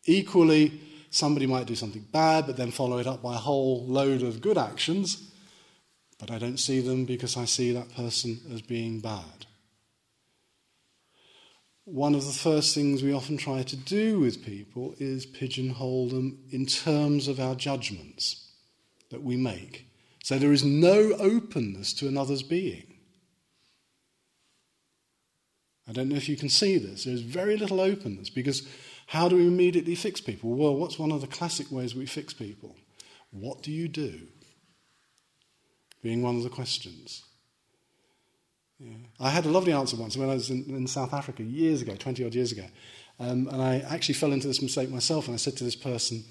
[0.05, 4.23] Equally, somebody might do something bad, but then follow it up by a whole load
[4.23, 5.31] of good actions,
[6.19, 9.46] but I don't see them because I see that person as being bad
[11.87, 16.37] one of the first things we often try to do with people is pigeonhole them
[16.51, 18.51] in terms of our judgments
[19.09, 19.87] that we make.
[20.21, 22.97] So there is no openness to another's being.
[25.87, 27.05] I don't know if you can see this.
[27.05, 28.67] There's very little openness because
[29.05, 30.49] how do we immediately fix people?
[30.55, 32.75] Well, what's one of the classic ways we fix people?
[33.31, 34.27] What do you do?
[36.03, 37.23] Being one of the questions.
[39.19, 41.95] I had a lovely answer once when I was in, in South Africa years ago,
[41.95, 42.65] 20 odd years ago.
[43.19, 45.27] Um, and I actually fell into this mistake myself.
[45.27, 46.23] And I said to this person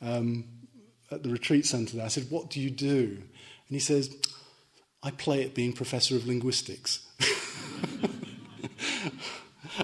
[0.00, 0.44] um,
[1.10, 3.18] at the retreat centre there, I said, What do you do?
[3.18, 4.14] And he says,
[5.02, 7.06] I play at being professor of linguistics.
[8.02, 8.10] and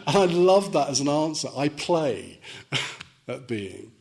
[0.06, 1.48] I love that as an answer.
[1.56, 2.40] I play
[3.28, 3.92] at being.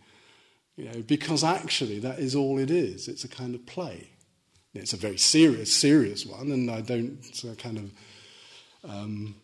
[0.75, 3.07] You know, because actually that is all it is.
[3.07, 4.09] It's a kind of play.
[4.73, 7.91] It's a very serious, serious one, and I don't uh, kind of
[8.87, 9.35] um,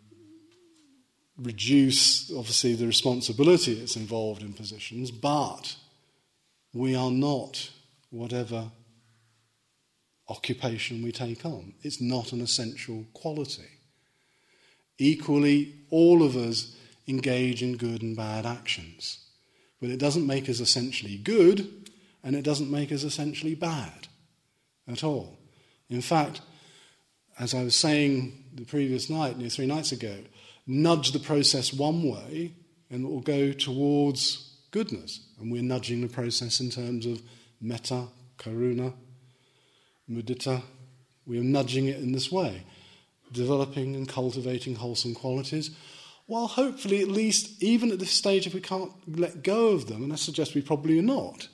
[1.37, 5.75] reduce, obviously, the responsibility that's involved in positions, but
[6.73, 7.69] we are not
[8.09, 8.71] whatever
[10.29, 11.73] occupation we take on.
[11.81, 13.69] It's not an essential quality.
[14.97, 16.75] Equally, all of us
[17.07, 19.19] engage in good and bad actions.
[19.81, 21.89] But it doesn't make us essentially good,
[22.23, 24.07] and it doesn't make us essentially bad
[24.87, 25.37] at all.
[25.89, 26.41] In fact,
[27.37, 30.15] as I was saying the previous night, near three nights ago,
[30.65, 32.53] nudge the process one way
[32.89, 35.21] and it will go towards goodness.
[35.39, 37.21] And we're nudging the process in terms of
[37.59, 38.93] metta, karuna,
[40.09, 40.61] mudita.
[41.25, 42.63] We're nudging it in this way,
[43.31, 45.71] developing and cultivating wholesome qualities,
[46.25, 50.03] while hopefully, at least, even at this stage, if we can't let go of them,
[50.03, 51.49] and I suggest we probably are not,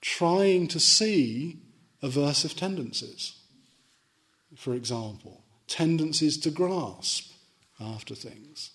[0.00, 1.58] trying to see
[2.02, 3.40] aversive tendencies
[4.56, 5.39] for example,
[5.70, 7.32] tendencies to grasp
[7.80, 8.72] after things.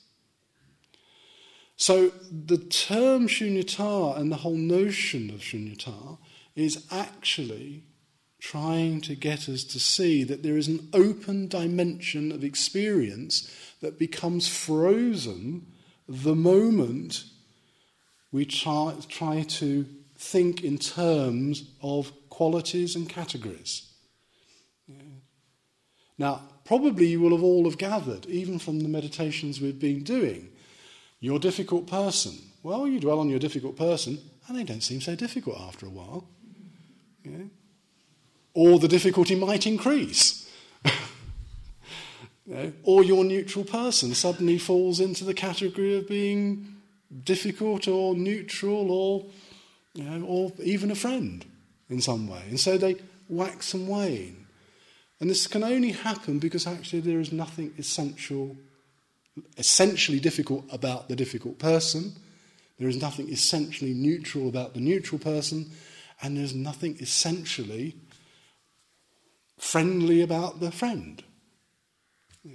[1.78, 6.18] So the term shunyata and the whole notion of shunyata
[6.56, 7.84] is actually
[8.40, 14.00] trying to get us to see that there is an open dimension of experience that
[14.00, 15.66] becomes frozen
[16.08, 17.26] the moment
[18.32, 19.86] we try, try to
[20.18, 23.92] think in terms of qualities and categories.
[26.18, 30.50] Now, probably you will have all have gathered, even from the meditations we've been doing,
[31.20, 32.34] your difficult person.
[32.64, 35.90] Well, you dwell on your difficult person, and they don't seem so difficult after a
[35.90, 36.28] while.
[37.24, 37.46] Yeah?
[38.54, 40.50] Or the difficulty might increase.
[40.86, 42.74] you know?
[42.84, 46.76] Or your neutral person suddenly falls into the category of being
[47.24, 49.26] difficult or neutral or,
[49.94, 51.46] you know, or even a friend
[51.90, 52.44] in some way.
[52.50, 52.98] And so they
[53.30, 54.45] wax and wane.
[55.20, 58.58] And this can only happen because actually there is nothing essential,
[59.58, 62.14] essentially difficult about the difficult person.
[62.78, 65.72] There is nothing essentially neutral about the neutral person.
[66.22, 67.96] And there's nothing essentially
[69.58, 71.24] friendly about the friend.
[72.44, 72.52] Yeah.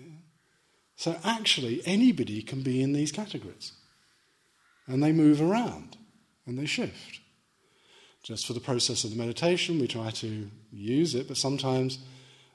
[0.96, 3.72] So actually, anybody can be in these categories.
[4.86, 5.96] And they move around
[6.46, 7.20] and they shift.
[8.22, 11.98] Just for the process of the meditation, we try to use it, but sometimes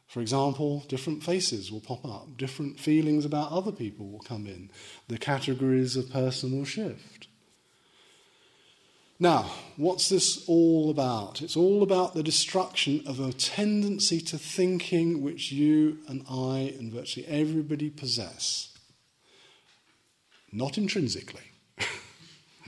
[0.08, 4.70] For example, different faces will pop up, different feelings about other people will come in.
[5.08, 7.28] The categories of person will shift.
[9.20, 11.42] Now, what's this all about?
[11.42, 16.92] It's all about the destruction of a tendency to thinking which you and I and
[16.92, 18.78] virtually everybody possess.
[20.52, 21.52] Not intrinsically,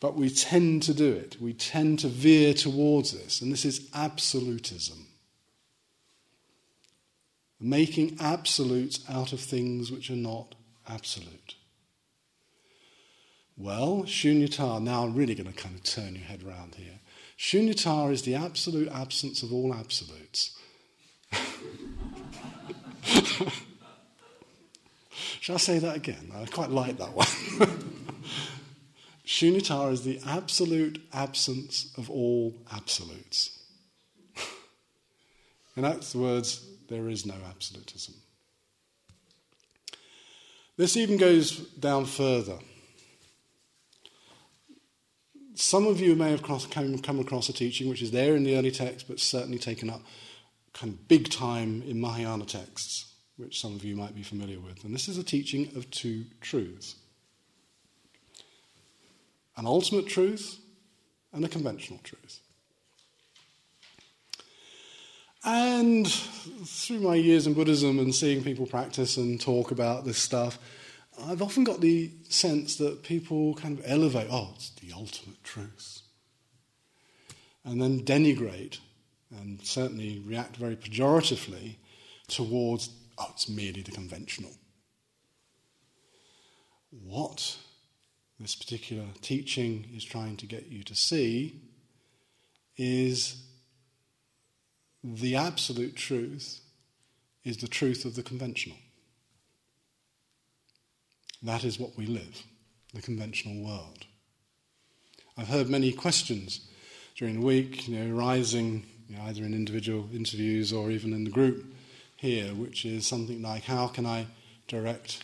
[0.00, 1.36] but we tend to do it.
[1.40, 5.05] We tend to veer towards this, and this is absolutism.
[7.66, 10.54] Making absolutes out of things which are not
[10.88, 11.56] absolute.
[13.56, 17.00] Well, shunyata, now I'm really going to kind of turn your head around here.
[17.36, 20.56] Shunyata is the absolute absence of all absolutes.
[25.40, 26.30] Shall I say that again?
[26.36, 27.26] I quite like that one.
[29.26, 33.55] Shunyata is the absolute absence of all absolutes.
[35.76, 38.14] In other words, there is no absolutism.
[40.76, 42.58] This even goes down further.
[45.54, 48.70] Some of you may have come, across a teaching which is there in the early
[48.70, 50.02] text, but certainly taken up
[50.74, 54.84] kind of big time in Mahayana texts, which some of you might be familiar with.
[54.84, 56.96] And this is a teaching of two truths
[59.58, 60.60] an ultimate truth
[61.32, 62.40] and a conventional truth.
[65.46, 70.58] And through my years in Buddhism and seeing people practice and talk about this stuff,
[71.22, 76.02] I've often got the sense that people kind of elevate, oh, it's the ultimate truth.
[77.64, 78.80] And then denigrate
[79.30, 81.76] and certainly react very pejoratively
[82.26, 84.50] towards, oh, it's merely the conventional.
[86.90, 87.56] What
[88.40, 91.62] this particular teaching is trying to get you to see
[92.76, 93.45] is
[95.02, 96.60] the absolute truth
[97.44, 98.76] is the truth of the conventional.
[101.42, 102.42] That is what we live,
[102.92, 104.06] the conventional world.
[105.36, 106.66] I've heard many questions
[107.14, 111.24] during the week, you know, rising you know, either in individual interviews or even in
[111.24, 111.64] the group
[112.16, 114.26] here, which is something like how can I
[114.66, 115.22] direct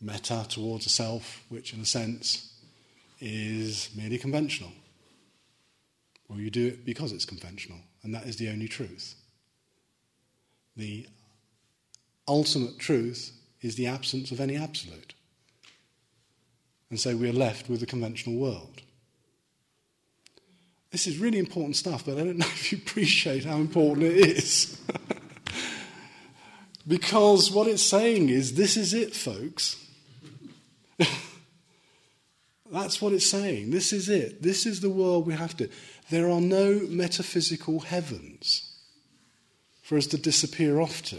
[0.00, 2.52] metta towards a self, which in a sense
[3.20, 4.72] is merely conventional?
[6.28, 9.16] Well, you do it because it's conventional, and that is the only truth.
[10.76, 11.08] The
[12.28, 15.12] ultimate truth is the absence of any absolute.
[16.88, 18.80] And so we're left with the conventional world.
[20.92, 24.18] This is really important stuff, but I don't know if you appreciate how important it
[24.18, 24.80] is.
[26.86, 29.84] because what it's saying is this is it, folks.
[32.70, 33.70] That's what it's saying.
[33.70, 34.42] This is it.
[34.42, 35.68] This is the world we have to.
[36.10, 38.72] There are no metaphysical heavens
[39.82, 41.18] for us to disappear off to.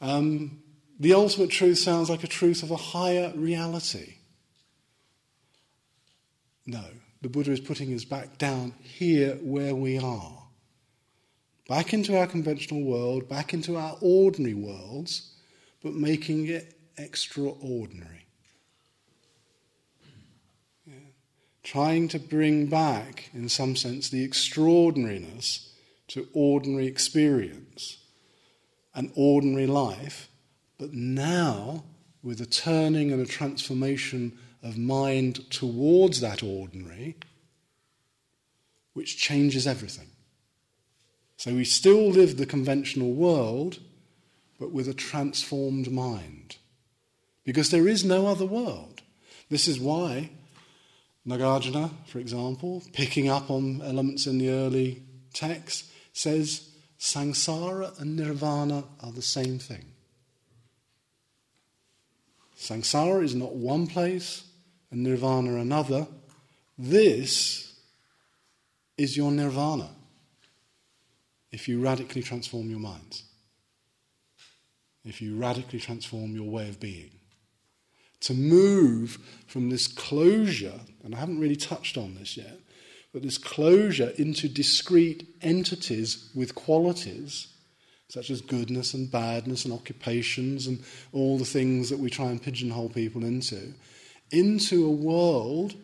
[0.00, 0.62] Um,
[0.98, 4.14] the ultimate truth sounds like a truth of a higher reality.
[6.66, 6.84] No,
[7.22, 10.38] the Buddha is putting us back down here where we are.
[11.68, 15.32] Back into our conventional world, back into our ordinary worlds,
[15.82, 18.26] but making it extraordinary.
[20.86, 20.94] Yeah.
[21.62, 25.72] Trying to bring back, in some sense, the extraordinariness
[26.08, 27.98] to ordinary experience
[28.94, 30.28] an ordinary life,
[30.78, 31.84] but now
[32.22, 37.16] with a turning and a transformation of mind towards that ordinary,
[38.92, 40.08] which changes everything.
[41.36, 43.78] So we still live the conventional world,
[44.58, 46.56] but with a transformed mind.
[47.44, 49.00] Because there is no other world.
[49.48, 50.30] This is why
[51.26, 55.02] Nagarjuna, for example, picking up on elements in the early
[55.34, 56.68] text, says
[56.98, 59.84] Sangsara and nirvana are the same thing.
[62.56, 64.44] Sangsara is not one place
[64.90, 66.06] and nirvana another.
[66.78, 67.74] This
[68.96, 69.90] is your nirvana
[71.52, 73.24] if you radically transform your minds,
[75.04, 77.19] if you radically transform your way of being.
[78.20, 82.58] To move from this closure, and I haven't really touched on this yet,
[83.12, 87.48] but this closure into discrete entities with qualities
[88.10, 92.42] such as goodness and badness and occupations and all the things that we try and
[92.42, 93.72] pigeonhole people into,
[94.32, 95.74] into a world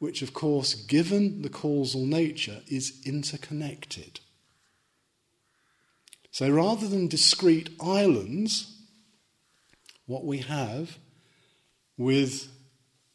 [0.00, 4.18] which, of course, given the causal nature, is interconnected.
[6.32, 8.76] So rather than discrete islands,
[10.06, 10.98] what we have
[12.00, 12.48] with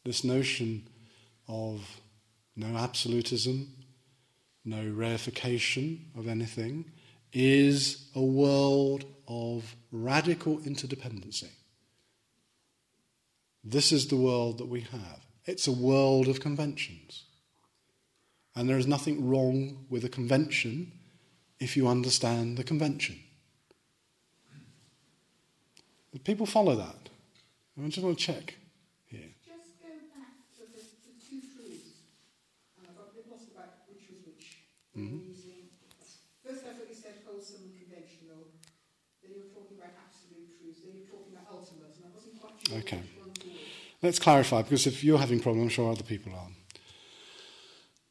[0.04, 0.86] this notion
[1.48, 2.00] of
[2.54, 3.68] no absolutism,
[4.64, 6.84] no reification of anything,
[7.32, 11.50] is a world of radical interdependency.
[13.64, 15.20] This is the world that we have.
[15.46, 17.24] It's a world of conventions.
[18.54, 20.92] And there is nothing wrong with a convention
[21.58, 23.18] if you understand the convention.
[26.22, 27.08] People follow that.
[27.76, 28.54] I just want to check
[29.06, 29.30] here.
[29.44, 32.02] Just go back to the, the two truths.
[32.78, 34.66] And I've got a bit lost about which was which.
[34.96, 35.18] Mm-hmm.
[36.44, 38.48] First I thought you said wholesome and conventional.
[39.22, 40.80] Then you were talking about absolute truths.
[40.84, 41.92] Then you were talking about ultimate.
[41.96, 42.96] And I wasn't quite sure Okay.
[42.96, 44.06] which one you were.
[44.06, 46.48] Let's clarify, because if you're having problems, I'm sure other people are.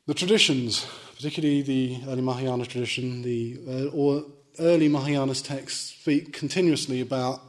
[0.07, 4.25] The traditions, particularly the early Mahayana tradition, the uh, or
[4.59, 7.41] early Mahayana texts speak continuously about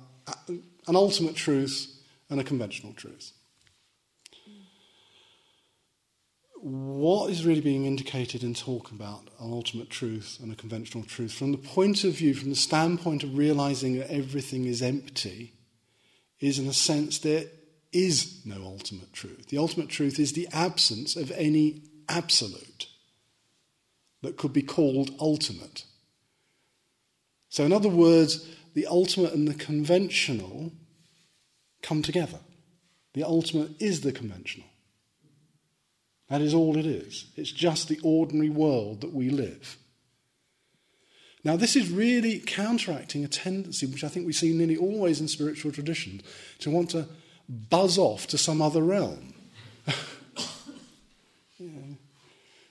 [0.48, 1.92] an ultimate truth
[2.30, 3.32] and a conventional truth.
[6.68, 11.32] What is really being indicated in talk about an ultimate truth and a conventional truth,
[11.32, 15.52] from the point of view, from the standpoint of realizing that everything is empty,
[16.40, 17.44] is in a sense there
[17.92, 19.46] is no ultimate truth.
[19.46, 22.88] The ultimate truth is the absence of any absolute
[24.22, 25.84] that could be called ultimate.
[27.48, 28.44] So, in other words,
[28.74, 30.72] the ultimate and the conventional
[31.80, 32.40] come together.
[33.14, 34.66] The ultimate is the conventional.
[36.28, 37.26] That is all it is.
[37.36, 39.76] It's just the ordinary world that we live.
[41.44, 45.28] Now, this is really counteracting a tendency which I think we see nearly always in
[45.28, 46.22] spiritual traditions
[46.58, 47.06] to want to
[47.48, 49.32] buzz off to some other realm.
[51.58, 51.96] You know,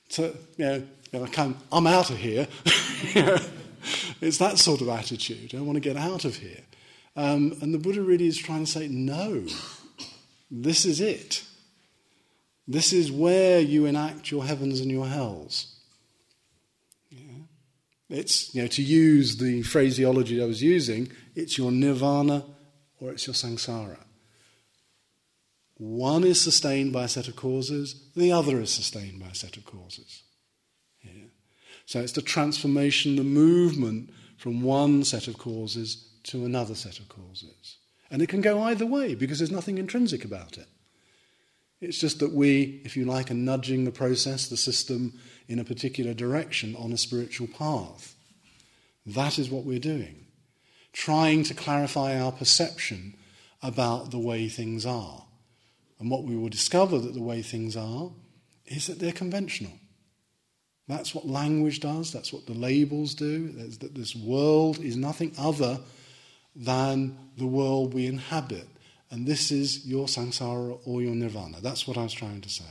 [0.10, 0.24] to,
[0.58, 0.76] you know,
[1.12, 2.48] you know, I can't, I'm out of here.
[4.22, 5.54] It's that sort of attitude.
[5.54, 6.62] I want to get out of here.
[7.16, 9.46] Um, and the Buddha really is trying to say, no,
[10.50, 11.44] this is it.
[12.68, 15.76] This is where you enact your heavens and your hells.
[17.10, 17.44] Yeah.
[18.10, 22.46] It's, you know, to use the phraseology I was using, it's your nirvana
[23.00, 24.00] or it's your samsara.
[25.78, 29.58] One is sustained by a set of causes, the other is sustained by a set
[29.58, 30.24] of causes.
[31.02, 31.28] Yeah.
[31.86, 37.10] So it's the transformation, the movement from one set of causes to another set of
[37.10, 37.78] causes.
[38.10, 40.68] And it can go either way because there's nothing intrinsic about it.
[41.86, 45.14] It's just that we, if you like, are nudging the process, the system,
[45.48, 48.16] in a particular direction on a spiritual path.
[49.06, 50.26] That is what we're doing.
[50.94, 53.14] Trying to clarify our perception
[53.62, 55.26] about the way things are.
[56.00, 58.12] And what we will discover that the way things are
[58.66, 59.74] is that they're conventional.
[60.88, 65.80] That's what language does, that's what the labels do, that this world is nothing other
[66.56, 68.68] than the world we inhabit.
[69.16, 71.62] And this is your samsara or your nirvana.
[71.62, 72.66] That's what I was trying to say.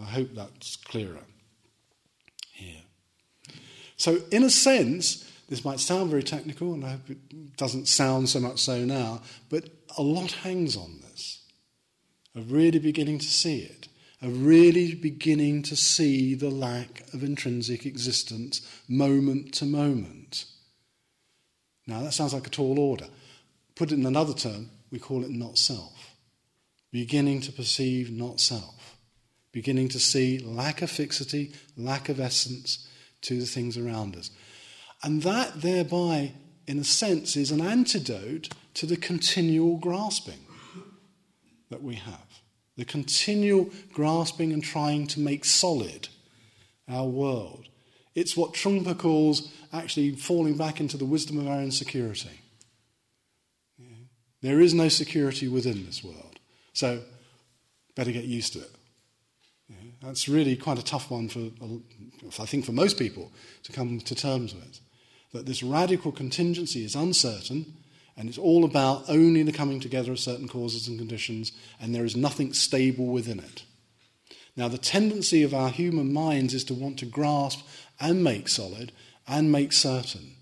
[0.00, 1.20] I hope that's clearer
[2.54, 2.80] here.
[3.98, 8.30] So, in a sense, this might sound very technical, and I hope it doesn't sound
[8.30, 9.20] so much so now,
[9.50, 9.68] but
[9.98, 11.42] a lot hangs on this
[12.34, 13.86] of really beginning to see it,
[14.22, 20.46] of really beginning to see the lack of intrinsic existence moment to moment.
[21.86, 23.06] Now, that sounds like a tall order.
[23.74, 26.14] Put it in another term, we call it not self.
[26.92, 28.96] Beginning to perceive not self.
[29.50, 32.88] Beginning to see lack of fixity, lack of essence
[33.22, 34.30] to the things around us.
[35.02, 36.34] And that, thereby,
[36.68, 40.46] in a sense, is an antidote to the continual grasping
[41.70, 42.40] that we have.
[42.76, 46.06] The continual grasping and trying to make solid
[46.88, 47.66] our world.
[48.14, 52.43] It's what Trungpa calls actually falling back into the wisdom of our insecurity.
[54.44, 56.38] There is no security within this world.
[56.74, 57.00] So,
[57.94, 58.70] better get used to it.
[59.70, 59.76] Yeah.
[60.02, 61.48] That's really quite a tough one for,
[62.42, 63.32] I think, for most people
[63.62, 64.80] to come to terms with.
[65.32, 67.72] That this radical contingency is uncertain
[68.18, 72.04] and it's all about only the coming together of certain causes and conditions, and there
[72.04, 73.64] is nothing stable within it.
[74.56, 77.66] Now, the tendency of our human minds is to want to grasp
[77.98, 78.92] and make solid
[79.26, 80.33] and make certain.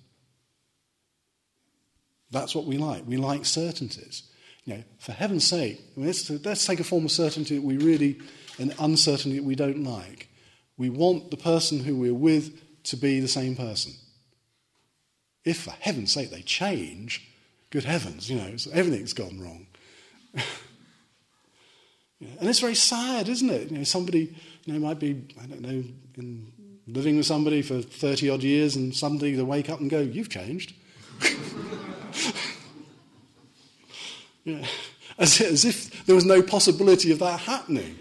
[2.32, 3.06] That's what we like.
[3.06, 4.24] We like certainties.
[4.64, 8.20] You know, for heaven's sake, let's, let's take a form of certainty that we really,
[8.58, 10.28] an uncertainty that we don't like.
[10.76, 13.92] We want the person who we're with to be the same person.
[15.44, 17.28] If, for heaven's sake, they change,
[17.70, 19.66] good heavens, you know, everything's gone wrong.
[22.38, 23.70] And it's very sad, isn't it?
[23.70, 25.82] You know, somebody, you know, might be, I don't know,
[26.16, 26.52] in,
[26.86, 30.28] living with somebody for 30 odd years and suddenly they wake up and go, You've
[30.28, 30.74] changed.
[34.44, 34.66] yeah.
[35.18, 37.98] as, as if there was no possibility of that happening.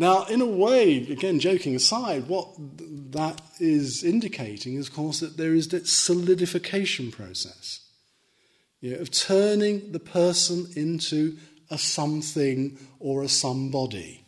[0.00, 2.48] Now, in a way, again, joking aside, what
[3.10, 7.80] that is indicating is, of course, that there is that solidification process
[8.80, 11.36] you know, of turning the person into
[11.68, 14.24] a something or a somebody.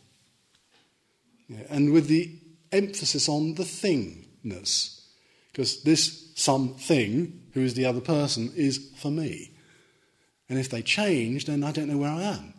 [1.68, 2.36] And with the
[2.72, 5.05] emphasis on the thingness,
[5.53, 9.53] because this something, who is the other person, is for me.
[10.48, 12.55] And if they change, then I don't know where I am.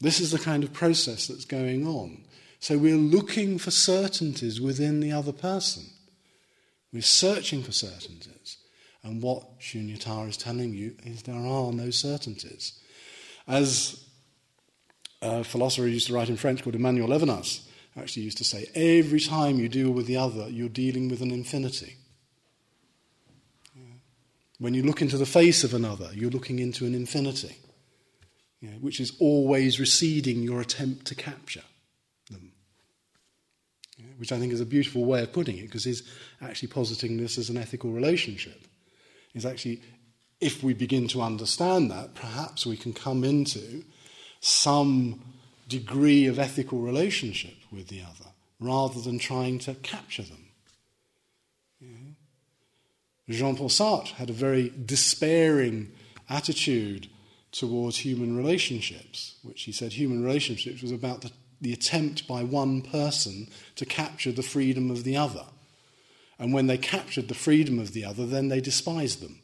[0.00, 2.24] This is the kind of process that's going on.
[2.58, 5.84] So we're looking for certainties within the other person.
[6.92, 8.56] We're searching for certainties.
[9.02, 12.78] And what Shunyata is telling you is there are no certainties.
[13.46, 14.04] As
[15.22, 17.66] a philosopher used to write in French called Emmanuel Levinas
[17.96, 21.30] actually used to say, every time you deal with the other, you're dealing with an
[21.30, 21.96] infinity.
[24.60, 27.56] When you look into the face of another, you're looking into an infinity
[28.60, 31.62] you know, which is always receding your attempt to capture
[32.30, 32.52] them.
[34.18, 36.02] Which I think is a beautiful way of putting it because he's
[36.42, 38.66] actually positing this as an ethical relationship.
[39.34, 39.80] Is actually,
[40.40, 43.84] if we begin to understand that, perhaps we can come into
[44.40, 45.22] some
[45.68, 50.39] degree of ethical relationship with the other rather than trying to capture them.
[53.32, 55.92] Jean Paul Sartre had a very despairing
[56.28, 57.08] attitude
[57.52, 62.80] towards human relationships, which he said human relationships was about the, the attempt by one
[62.82, 65.44] person to capture the freedom of the other.
[66.38, 69.40] And when they captured the freedom of the other, then they despised them.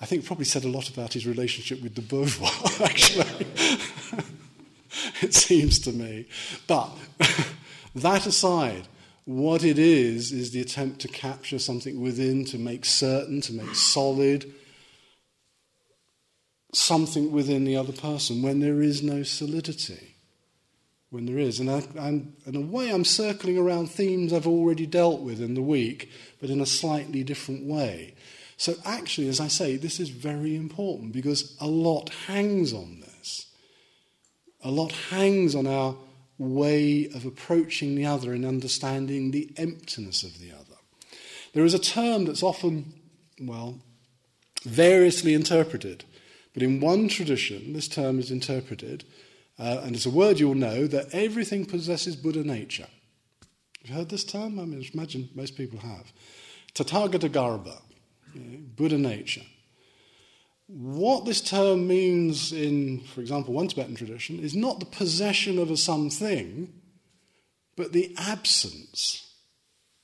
[0.00, 2.50] I think probably said a lot about his relationship with the bourgeois,
[2.84, 3.46] actually.
[5.22, 6.26] it seems to me.
[6.66, 6.90] But
[7.94, 8.88] that aside,
[9.24, 13.74] what it is, is the attempt to capture something within, to make certain, to make
[13.74, 14.52] solid,
[16.74, 20.16] something within the other person when there is no solidity.
[21.10, 21.60] When there is.
[21.60, 25.54] And I, I'm, in a way, I'm circling around themes I've already dealt with in
[25.54, 26.10] the week,
[26.40, 28.14] but in a slightly different way.
[28.56, 33.46] So, actually, as I say, this is very important because a lot hangs on this.
[34.64, 35.96] A lot hangs on our
[36.42, 40.76] way of approaching the other and understanding the emptiness of the other.
[41.54, 42.92] There is a term that's often,
[43.40, 43.80] well,
[44.64, 46.04] variously interpreted
[46.54, 49.04] but in one tradition, this term is interpreted,
[49.58, 52.88] uh, and it's a word you'll know, that everything possesses Buddha nature.
[53.80, 54.58] You've you heard this term?
[54.58, 56.12] I mean, imagine most people have.
[56.74, 57.80] Tathagata Garbha,
[58.34, 59.42] you know, Buddha nature.
[60.66, 65.70] What this term means in, for example, one Tibetan tradition is not the possession of
[65.70, 66.72] a something,
[67.76, 69.34] but the absence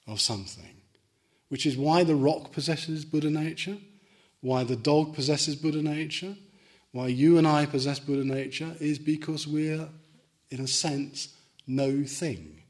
[0.07, 0.83] of something,
[1.49, 3.79] which is why the rock possesses Buddha nature,
[4.41, 6.37] why the dog possesses Buddha nature,
[6.93, 9.89] why you and I possess Buddha nature, is because we're,
[10.51, 11.35] in a sense,
[11.67, 12.63] no thing.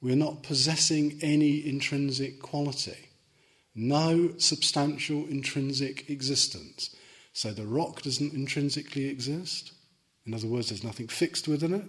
[0.00, 3.05] We're not possessing any intrinsic quality,
[3.76, 6.96] no substantial intrinsic existence.
[7.32, 9.72] So the rock doesn't intrinsically exist.
[10.26, 11.84] In other words, there's nothing fixed within it.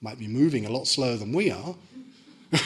[0.00, 1.74] Might be moving a lot slower than we are.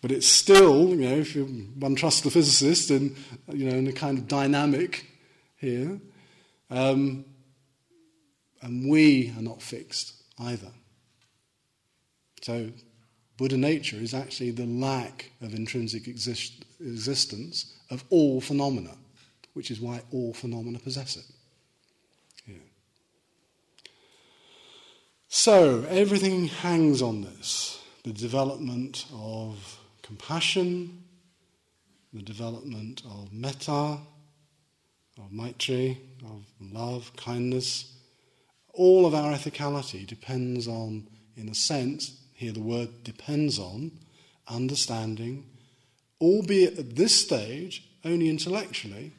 [0.00, 3.16] But it's still, you know, if you, one trusts the physicist, and
[3.52, 5.06] you know, in a kind of dynamic
[5.56, 6.00] here,
[6.70, 7.24] um,
[8.62, 10.70] and we are not fixed either.
[12.42, 12.70] So,
[13.38, 18.96] Buddha nature is actually the lack of intrinsic exist- existence of all phenomena,
[19.54, 21.24] which is why all phenomena possess it.
[22.48, 22.56] Yeah.
[25.28, 31.04] So, everything hangs on this the development of compassion,
[32.12, 33.98] the development of metta,
[35.16, 37.92] of maitri, of love, kindness.
[38.72, 43.90] All of our ethicality depends on, in a sense, here the word depends on,
[44.46, 45.44] understanding,
[46.20, 49.10] albeit at this stage, only intellectually,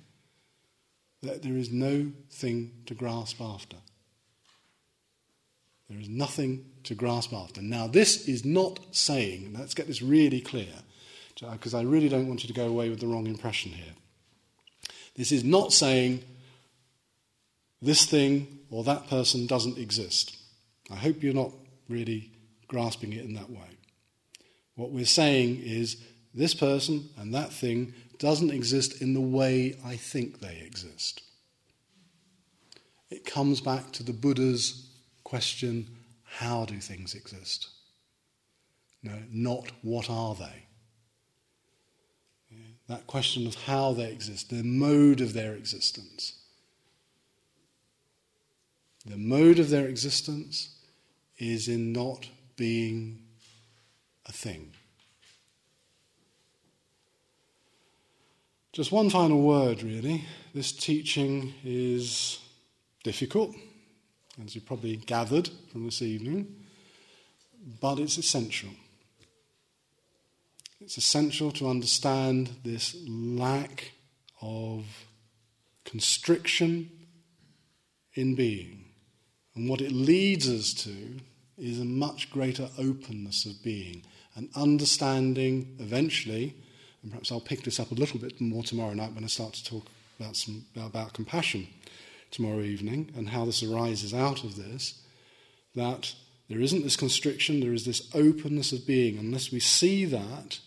[1.22, 3.76] that there is no thing to grasp after.
[5.90, 7.62] There is nothing to grasp after.
[7.62, 10.74] Now, this is not saying, let's get this really clear,
[11.52, 13.96] because I really don't want you to go away with the wrong impression here.
[15.16, 16.24] This is not saying
[17.82, 20.38] this thing or that person doesn't exist.
[20.90, 21.52] I hope you're not
[21.90, 22.32] really
[22.70, 23.78] grasping it in that way.
[24.76, 25.98] What we're saying is
[26.34, 31.22] this person and that thing doesn't exist in the way I think they exist.
[33.10, 34.90] It comes back to the Buddha's
[35.24, 37.70] question how do things exist?
[39.02, 40.66] No, not what are they?
[42.88, 46.40] That question of how they exist, the mode of their existence.
[49.06, 50.76] The mode of their existence
[51.38, 52.28] is in not
[52.60, 53.18] being
[54.26, 54.70] a thing.
[58.74, 60.26] Just one final word, really.
[60.54, 62.38] This teaching is
[63.02, 63.56] difficult,
[64.44, 66.54] as you probably gathered from this evening,
[67.80, 68.72] but it's essential.
[70.82, 73.94] It's essential to understand this lack
[74.42, 74.86] of
[75.86, 76.92] constriction
[78.16, 78.84] in being.
[79.56, 81.22] And what it leads us to
[81.60, 84.04] is a much greater openness of being,
[84.36, 86.56] an understanding eventually,
[87.02, 89.54] and perhaps I'll pick this up a little bit more tomorrow night when I start
[89.54, 89.86] to talk
[90.20, 91.68] about, some, about compassion
[92.32, 95.02] tomorrow evening and how this arises out of this,
[95.76, 96.14] that
[96.50, 99.18] there isn't this constriction, there is this openness of being.
[99.18, 100.60] Unless we see that,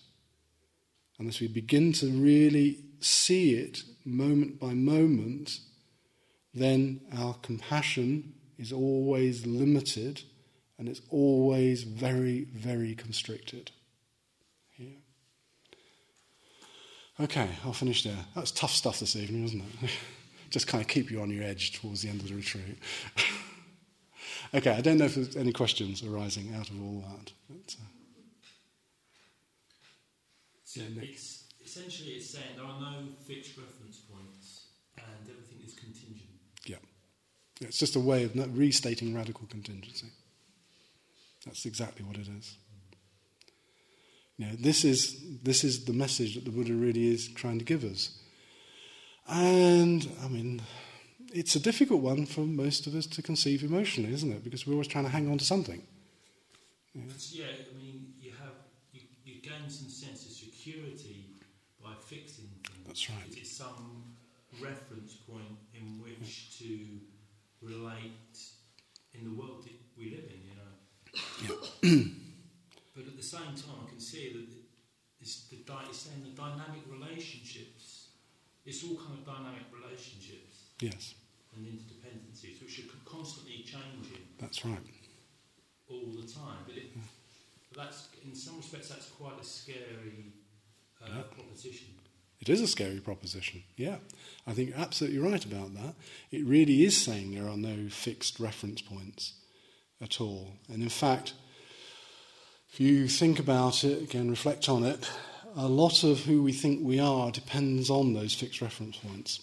[1.18, 5.58] unless we begin to really see it moment by moment,
[6.54, 10.22] then our compassion is always limited
[10.78, 13.70] and it's always very, very constricted.
[14.76, 14.88] Yeah.
[17.20, 18.16] Okay, I'll finish there.
[18.34, 19.90] That's tough stuff this evening, wasn't it?
[20.50, 22.78] Just kind of keep you on your edge towards the end of the retreat.
[24.54, 27.32] okay, I don't know if there's any questions arising out of all that.
[27.48, 27.86] But, uh,
[30.64, 34.66] so yeah, it's, essentially, it's saying there are no fixed reference points
[34.96, 36.30] and everything is contingent.
[36.66, 36.76] Yeah.
[37.60, 40.08] It's just a way of restating radical contingency.
[41.44, 42.56] That's exactly what it is.
[44.38, 47.64] You know, this is this is the message that the Buddha really is trying to
[47.64, 48.18] give us.
[49.28, 50.62] And I mean,
[51.32, 54.44] it's a difficult one for most of us to conceive emotionally, isn't it?
[54.44, 55.82] Because we're always trying to hang on to something.
[56.94, 58.56] Yeah, yeah I mean, you have
[58.92, 61.26] you, you gain some sense of security
[61.82, 62.86] by fixing things.
[62.86, 63.18] That's right.
[63.30, 64.04] It's some
[64.60, 66.66] reference point in which yeah.
[66.66, 66.78] to
[67.62, 68.38] relate
[69.14, 70.41] in the world that we live in.
[71.42, 72.04] Yeah.
[72.94, 74.46] but at the same time, I can see that
[75.20, 75.56] it's, the,
[75.88, 78.08] it's saying the dynamic relationships.
[78.64, 80.72] It's all kind of dynamic relationships.
[80.80, 81.14] Yes.
[81.54, 84.22] And interdependencies, which are constantly changing.
[84.40, 84.78] That's right.
[85.90, 87.02] All the time, but, it, yeah.
[87.70, 90.32] but that's in some respects that's quite a scary
[91.02, 91.22] uh, yeah.
[91.34, 91.88] proposition.
[92.40, 93.96] It is a scary proposition, yeah.
[94.46, 95.94] I think you're absolutely right about that.
[96.32, 99.34] It really is saying there are no fixed reference points
[100.02, 100.52] at all.
[100.68, 101.34] And in fact,
[102.72, 105.10] if you think about it, again, reflect on it,
[105.56, 109.40] a lot of who we think we are depends on those fixed reference points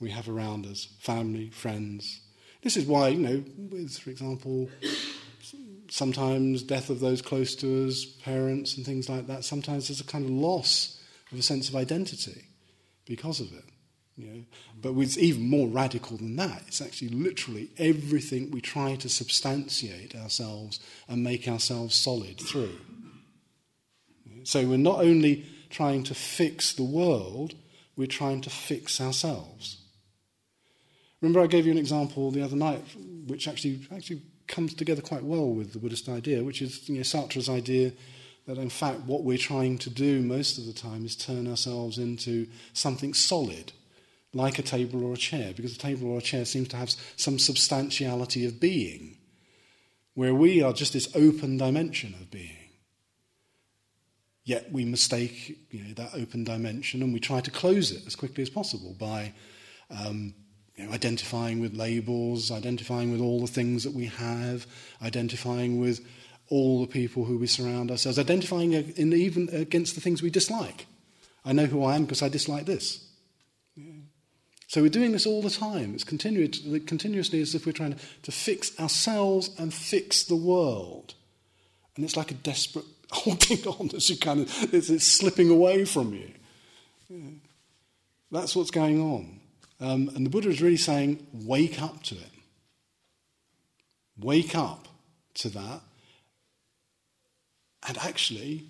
[0.00, 2.20] we have around us family, friends.
[2.62, 4.70] This is why, you know, with, for example,
[5.90, 10.04] sometimes death of those close to us, parents and things like that, sometimes there's a
[10.04, 11.00] kind of loss
[11.30, 12.44] of a sense of identity
[13.06, 13.64] because of it.
[14.16, 14.44] You know?
[14.82, 16.62] But it's even more radical than that.
[16.68, 22.78] It's actually literally everything we try to substantiate ourselves and make ourselves solid through.
[24.44, 27.54] So we're not only trying to fix the world,
[27.96, 29.78] we're trying to fix ourselves.
[31.20, 32.82] Remember, I gave you an example the other night,
[33.26, 37.02] which actually actually comes together quite well with the Buddhist idea, which is you know,
[37.02, 37.92] Sartre's idea
[38.46, 41.98] that in fact what we're trying to do most of the time is turn ourselves
[41.98, 43.72] into something solid
[44.32, 46.90] like a table or a chair, because a table or a chair seems to have
[47.16, 49.16] some substantiality of being,
[50.14, 52.56] where we are just this open dimension of being.
[54.44, 58.16] Yet we mistake you know, that open dimension and we try to close it as
[58.16, 59.32] quickly as possible by
[59.90, 60.34] um,
[60.76, 64.66] you know, identifying with labels, identifying with all the things that we have,
[65.02, 66.04] identifying with
[66.48, 70.86] all the people who we surround ourselves, identifying in even against the things we dislike.
[71.44, 73.06] I know who I am because I dislike this.
[74.70, 75.94] So we're doing this all the time.
[75.96, 81.14] It's continuously as if we're trying to fix ourselves and fix the world.
[81.96, 85.84] And it's like a desperate holding on as you kind of, it's, it's slipping away
[85.84, 86.30] from you.
[87.08, 87.30] Yeah.
[88.30, 89.40] That's what's going on.
[89.80, 92.30] Um, and the Buddha is really saying, wake up to it.
[94.20, 94.86] Wake up
[95.34, 95.80] to that.
[97.88, 98.66] And actually,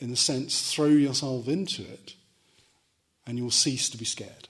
[0.00, 2.14] in a sense, throw yourself into it,
[3.24, 4.48] and you'll cease to be scared.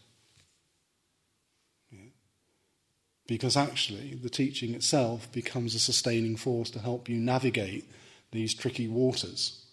[3.27, 7.89] Because actually the teaching itself becomes a sustaining force to help you navigate
[8.33, 9.65] these tricky waters.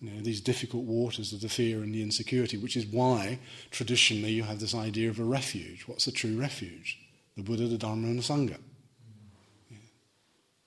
[0.00, 3.38] You know, these difficult waters of the fear and the insecurity, which is why
[3.70, 5.84] traditionally you have this idea of a refuge.
[5.86, 6.98] What's a true refuge?
[7.36, 8.58] The Buddha, the Dharma, and the Sangha.
[9.70, 9.76] Yeah.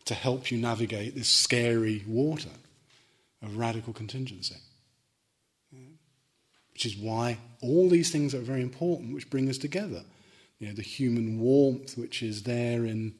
[0.06, 2.50] To help you navigate this scary water
[3.42, 4.58] of radical contingency.
[5.72, 5.80] Yeah.
[6.74, 10.04] Which is why all these things are very important, which bring us together
[10.62, 13.16] you know, the human warmth which is there in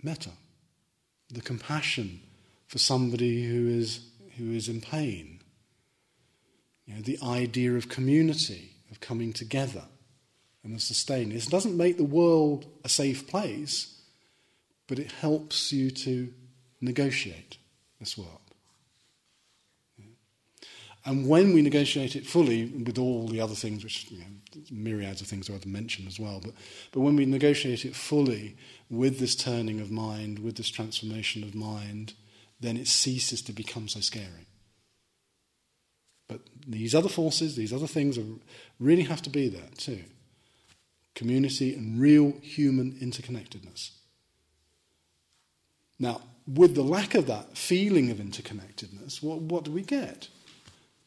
[0.00, 0.30] metta,
[1.28, 2.20] the compassion
[2.68, 4.06] for somebody who is,
[4.38, 5.40] who is in pain,
[6.86, 9.82] you know, the idea of community, of coming together
[10.62, 11.36] and of sustaining.
[11.36, 14.00] It doesn't make the world a safe place,
[14.86, 16.32] but it helps you to
[16.80, 17.56] negotiate
[17.98, 18.38] this world.
[21.04, 24.24] And when we negotiate it fully, with all the other things, which you know,
[24.70, 26.52] myriads of things are to mention as well, but,
[26.92, 28.56] but when we negotiate it fully
[28.90, 32.14] with this turning of mind, with this transformation of mind,
[32.60, 34.46] then it ceases to become so scary.
[36.28, 38.24] But these other forces, these other things, are,
[38.80, 40.04] really have to be there too
[41.14, 43.90] community and real human interconnectedness.
[45.98, 50.28] Now, with the lack of that feeling of interconnectedness, what, what do we get?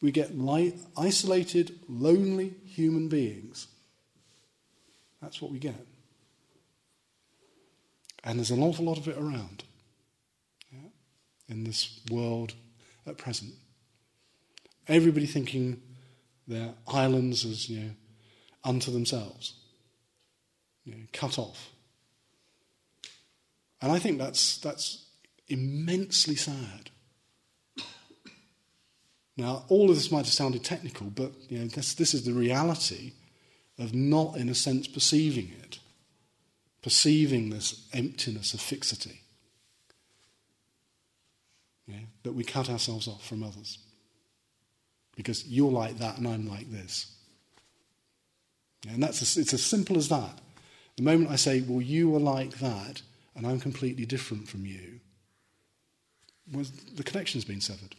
[0.02, 3.68] We get light, isolated, lonely human beings.
[5.20, 5.84] That's what we get.
[8.24, 9.64] And there's an awful lot of it around
[10.72, 10.90] yeah,
[11.50, 12.54] in this world
[13.08, 13.54] at present.
[14.88, 15.82] Everybody thinking
[16.48, 17.92] they're islands as you know,
[18.64, 19.56] unto themselves,
[20.86, 21.72] you know, cut off.
[23.82, 25.08] And I think that's, that's
[25.48, 26.92] immensely sad.
[29.38, 32.34] Now, all of this might have sounded technical, but you know, this, this is the
[32.34, 33.14] reality
[33.78, 35.78] of not, in a sense, perceiving it,
[36.82, 39.22] perceiving this emptiness of fixity,
[41.86, 43.78] yeah, that we cut ourselves off from others.
[45.16, 47.12] Because you're like that and I'm like this.
[48.86, 50.40] Yeah, and that's a, it's as simple as that.
[50.96, 53.04] The moment I say, well, you are like that
[53.36, 55.00] and I'm completely different from you,
[56.52, 56.66] well,
[56.96, 57.96] the connection's been severed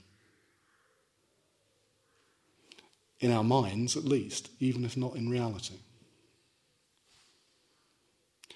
[3.20, 5.74] in our minds at least, even if not in reality.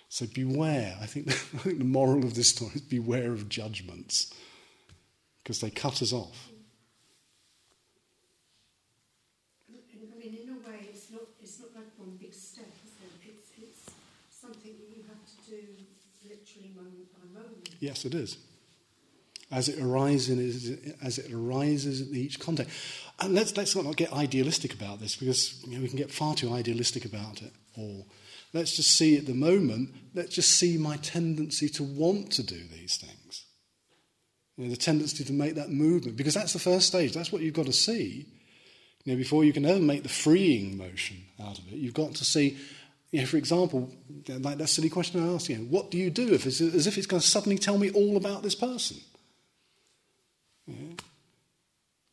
[0.09, 0.97] So beware.
[1.01, 4.33] I think, I think the moral of this story is beware of judgments
[5.43, 6.51] because they cut us off.
[9.69, 13.29] I mean, in a way, it's not, it's not like one big step, it?
[13.29, 13.91] It's, it's
[14.41, 15.57] something that you have to do
[16.29, 17.71] literally moment by moment.
[17.81, 18.37] Yes, it is.
[19.53, 22.75] As it arises, as it arises in each context.
[23.21, 26.35] And let's, let's not get idealistic about this because you know, we can get far
[26.35, 28.07] too idealistic about it all.
[28.55, 32.57] Let's just see at the moment, let's just see my tendency to want to do
[32.57, 33.45] these things.
[34.57, 37.13] You know, the tendency to make that movement, because that's the first stage.
[37.13, 38.27] That's what you've got to see.
[39.05, 42.15] You know, before you can ever make the freeing motion out of it, you've got
[42.15, 42.57] to see,
[43.11, 43.91] you know, for example,
[44.29, 46.87] like that silly question I asked, you know, what do you do if it's as
[46.87, 48.99] if it's going to suddenly tell me all about this person?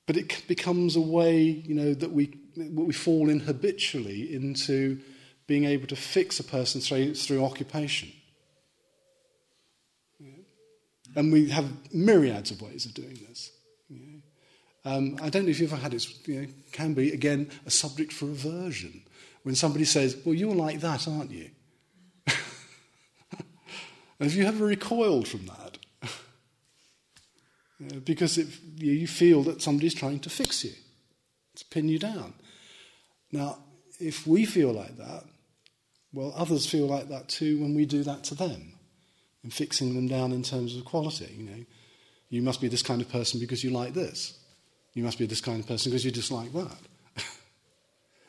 [0.05, 4.99] But it becomes a way, you know, that we, we fall in habitually into
[5.45, 8.11] being able to fix a person through, through occupation.
[11.15, 13.51] And we have myriads of ways of doing this.
[14.85, 17.69] Um, I don't know if you've ever had it, you know, can be, again, a
[17.69, 19.03] subject for aversion.
[19.43, 21.49] When somebody says, well, you're like that, aren't you?
[24.19, 25.68] have you ever recoiled from that?
[27.81, 30.73] Uh, because it, you feel that somebody's trying to fix you,
[31.55, 32.33] to pin you down.
[33.31, 33.59] Now,
[33.99, 35.23] if we feel like that,
[36.11, 38.73] well, others feel like that too when we do that to them,
[39.43, 41.33] and fixing them down in terms of quality.
[41.37, 41.65] You know,
[42.29, 44.37] you must be this kind of person because you like this.
[44.93, 46.77] You must be this kind of person because you dislike that.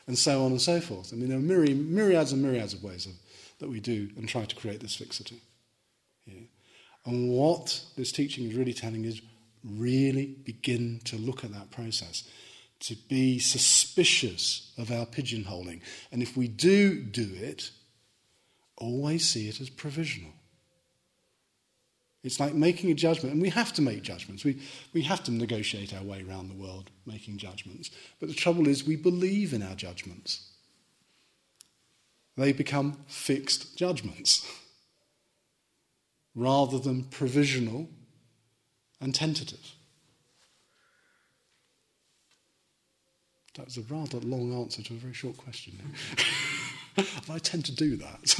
[0.07, 1.11] and so on and so forth.
[1.11, 3.13] I mean, there are myri- myriads and myriads of ways of,
[3.59, 5.41] that we do and try to create this fixity.
[6.25, 6.45] Yeah.
[7.05, 9.21] And what this teaching is really telling is
[9.63, 12.23] really begin to look at that process,
[12.81, 15.81] to be suspicious of our pigeonholing.
[16.11, 17.71] And if we do do it,
[18.77, 20.31] always see it as provisional.
[22.23, 24.43] It's like making a judgment, and we have to make judgments.
[24.43, 24.59] We,
[24.93, 27.89] we have to negotiate our way around the world making judgments.
[28.19, 30.51] But the trouble is, we believe in our judgments.
[32.37, 34.47] They become fixed judgments
[36.35, 37.89] rather than provisional
[39.01, 39.75] and tentative.
[43.55, 45.77] That was a rather long answer to a very short question.
[47.29, 48.39] I tend to do that.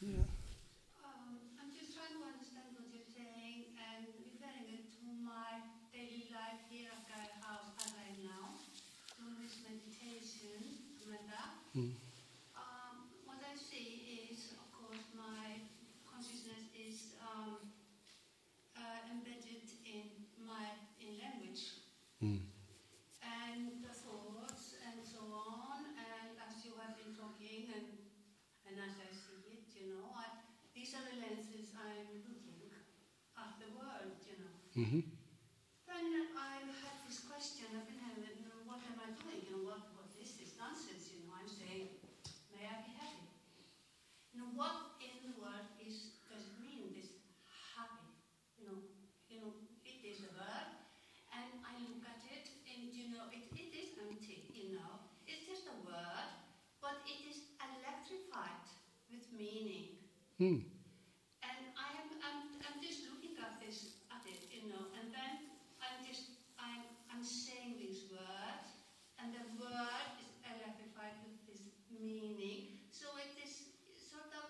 [0.00, 0.24] yeah.
[1.04, 5.60] Um, I'm just trying to understand what you're saying and referring it to my
[5.92, 8.56] daily life here at Gaia House as I am now,
[9.20, 11.52] doing this meditation, Amanda.
[11.76, 12.08] Mm.
[22.22, 22.42] Mm.
[23.22, 27.14] And the thoughts and so on, and as you have been
[34.78, 35.02] hmm
[35.90, 36.06] Then
[36.38, 39.42] I've had this question, I've been having, know, what am I doing?
[39.42, 41.10] You know, what, what is this nonsense?
[41.10, 41.98] You know, I'm saying,
[42.54, 43.26] may I be happy?
[44.30, 47.10] You know, what in the world is, does it mean, this
[47.74, 48.06] happy?
[48.54, 48.78] You know,
[49.26, 49.50] you know,
[49.82, 50.70] it is a word,
[51.34, 55.10] and I look at it, and you know, it, it is empty, you know.
[55.26, 56.28] It's just a word,
[56.78, 58.62] but it is electrified
[59.10, 60.06] with meaning.
[60.38, 60.62] Hmm.
[61.42, 65.32] And I am, I'm, I'm just looking at this, at it, you know, and then
[65.78, 68.68] I'm just, I'm, I'm saying these words,
[69.18, 72.82] and the word is electrified with this meaning.
[72.90, 74.46] So it is sort of,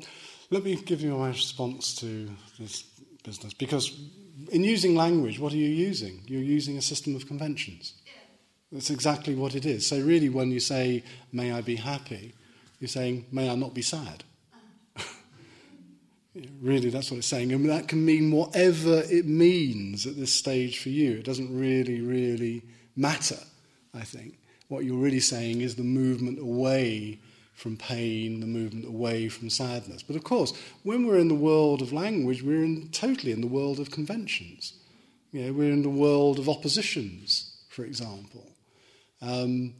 [0.49, 2.29] let me give you my response to
[2.59, 2.83] this
[3.23, 3.99] business because
[4.51, 6.21] in using language, what are you using?
[6.27, 7.93] You're using a system of conventions.
[8.71, 9.87] That's exactly what it is.
[9.87, 12.33] So, really, when you say, May I be happy,
[12.79, 14.23] you're saying, May I not be sad.
[14.53, 15.03] Uh-huh.
[16.61, 17.51] Really, that's what it's saying.
[17.51, 21.13] And that can mean whatever it means at this stage for you.
[21.13, 22.61] It doesn't really, really
[22.95, 23.39] matter,
[23.91, 24.37] I think.
[24.67, 27.19] What you're really saying is the movement away
[27.57, 30.03] from pain, the movement away from sadness.
[30.03, 30.53] But of course,
[30.83, 34.73] when we're in the world of language, we're in, totally in the world of conventions.
[35.31, 38.45] You know, we're in the world of oppositions, for example.
[39.23, 39.73] Um,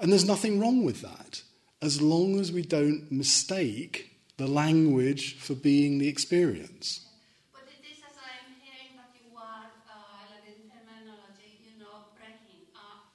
[0.00, 1.42] and there's nothing wrong with that,
[1.80, 7.06] as long as we don't mistake the language for being the experience.
[7.54, 11.78] But it is as I am hearing that you are, uh, like in terminology, you
[11.78, 13.06] know, breaking up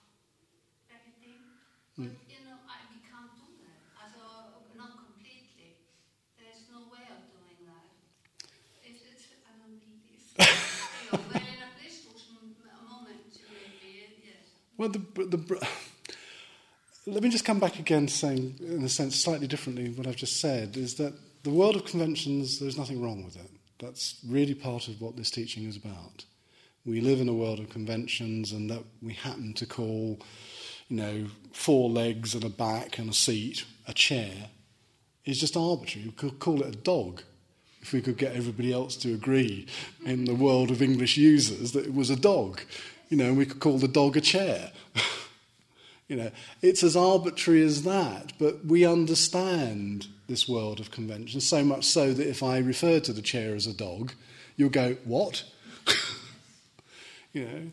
[0.87, 1.41] everything.
[1.97, 3.81] But, you know, I, we can't do that.
[3.97, 5.81] Also, not completely.
[6.37, 7.89] There's no way of doing that.
[8.85, 10.35] It's, it's, I don't think this.
[10.37, 12.53] you know, well, in a blissful m-
[12.85, 14.45] moment, maybe, yes.
[14.77, 15.67] Well, the, the,
[17.05, 20.41] let me just come back again, saying, in a sense, slightly differently what I've just
[20.41, 21.13] said, is that
[21.43, 23.49] the world of conventions, there's nothing wrong with it.
[23.79, 26.25] That's really part of what this teaching is about.
[26.85, 30.19] We live in a world of conventions, and that we happen to call,
[30.89, 34.49] you know, four legs and a back and a seat a chair
[35.25, 36.07] is just arbitrary.
[36.07, 37.21] We could call it a dog
[37.81, 39.67] if we could get everybody else to agree
[40.05, 42.61] in the world of English users that it was a dog.
[43.09, 44.71] You know, we could call the dog a chair.
[46.07, 46.31] you know,
[46.61, 52.13] it's as arbitrary as that, but we understand this world of convention so much so
[52.13, 54.13] that if I refer to the chair as a dog,
[54.55, 55.43] you'll go, What?
[57.33, 57.71] you know.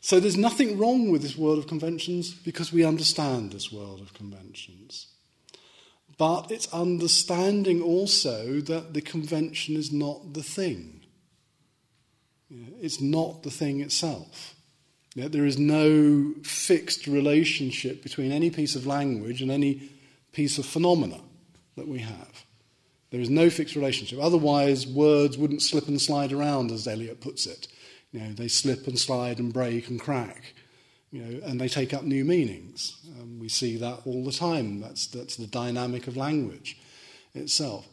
[0.00, 4.14] So there's nothing wrong with this world of conventions because we understand this world of
[4.14, 5.08] conventions.
[6.16, 11.00] But it's understanding also that the convention is not the thing.
[12.80, 14.54] It's not the thing itself.
[15.22, 19.90] Know, there is no fixed relationship between any piece of language and any
[20.32, 21.20] piece of phenomena
[21.76, 22.44] that we have.
[23.10, 24.18] There is no fixed relationship.
[24.20, 27.68] Otherwise, words wouldn't slip and slide around, as Eliot puts it.
[28.12, 30.54] You know, they slip and slide and break and crack
[31.10, 32.98] you know, and they take up new meanings.
[33.18, 34.80] Um, we see that all the time.
[34.80, 36.78] That's, that's the dynamic of language
[37.34, 37.88] itself.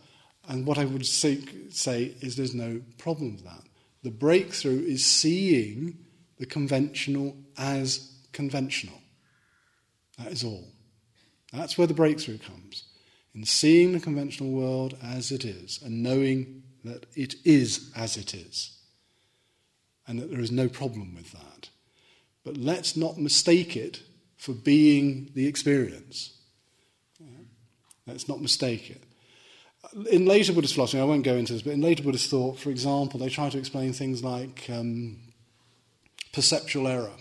[0.47, 3.63] And what I would say, say is there's no problem with that.
[4.03, 5.97] The breakthrough is seeing
[6.37, 9.01] the conventional as conventional.
[10.17, 10.67] That is all.
[11.53, 12.83] That's where the breakthrough comes.
[13.33, 18.33] In seeing the conventional world as it is and knowing that it is as it
[18.33, 18.77] is.
[20.07, 21.69] And that there is no problem with that.
[22.43, 24.01] But let's not mistake it
[24.37, 26.35] for being the experience.
[28.05, 29.03] Let's not mistake it.
[30.11, 32.69] In later Buddhist philosophy, I won't go into this, but in later Buddhist thought, for
[32.69, 35.17] example, they try to explain things like um,
[36.35, 37.13] perceptual error.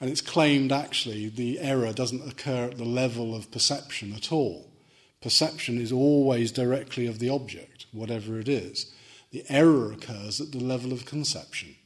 [0.00, 4.72] And it's claimed actually the error doesn't occur at the level of perception at all.
[5.20, 8.90] Perception is always directly of the object, whatever it is.
[9.30, 11.76] The error occurs at the level of conception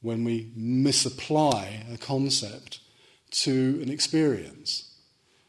[0.00, 2.80] when we misapply a concept
[3.30, 4.92] to an experience.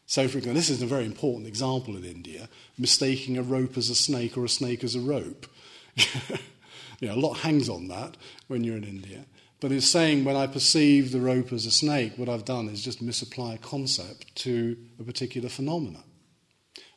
[0.06, 3.90] So, for example, this is a very important example in India mistaking a rope as
[3.90, 5.48] a snake or a snake as a rope.
[7.00, 8.16] you know, a lot hangs on that
[8.48, 9.24] when you're in India.
[9.60, 12.84] But it's saying when I perceive the rope as a snake, what I've done is
[12.84, 16.04] just misapply a concept to a particular phenomena.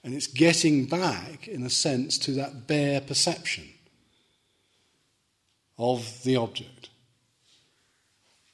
[0.03, 3.69] And it's getting back, in a sense, to that bare perception
[5.77, 6.89] of the object.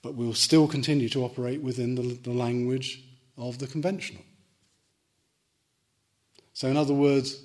[0.02, 3.04] But we'll still continue to operate within the, the language
[3.38, 4.22] of the conventional.
[6.54, 7.40] So, in other words,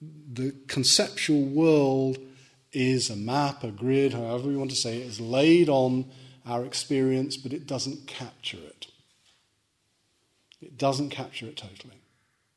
[0.00, 2.18] the conceptual world
[2.72, 6.06] is a map, a grid, however you want to say it, is laid on
[6.46, 8.86] our experience, but it doesn't capture it.
[10.60, 12.00] It doesn't capture it totally.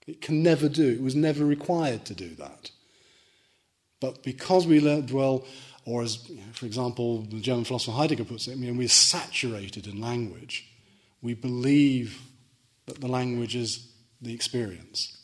[0.08, 0.90] It can never do.
[0.90, 2.72] It was never required to do that.
[4.00, 5.46] But because we dwell,
[5.86, 10.02] or as, for example, the German philosopher Heidegger puts it, I mean, we're saturated in
[10.02, 10.68] language.
[11.22, 12.20] We believe
[12.88, 13.92] that the language is
[14.22, 15.18] the experience.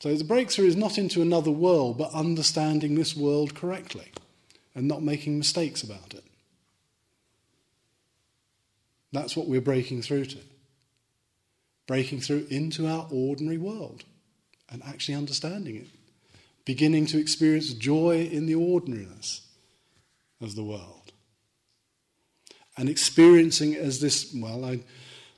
[0.00, 4.12] So the breakthrough is not into another world, but understanding this world correctly
[4.74, 6.24] and not making mistakes about it.
[9.12, 10.38] That's what we're breaking through to.
[11.86, 14.04] Breaking through into our ordinary world
[14.70, 15.86] and actually understanding it.
[16.64, 19.40] Beginning to experience joy in the ordinariness
[20.40, 21.12] of the world.
[22.76, 24.80] And experiencing as this, well, I,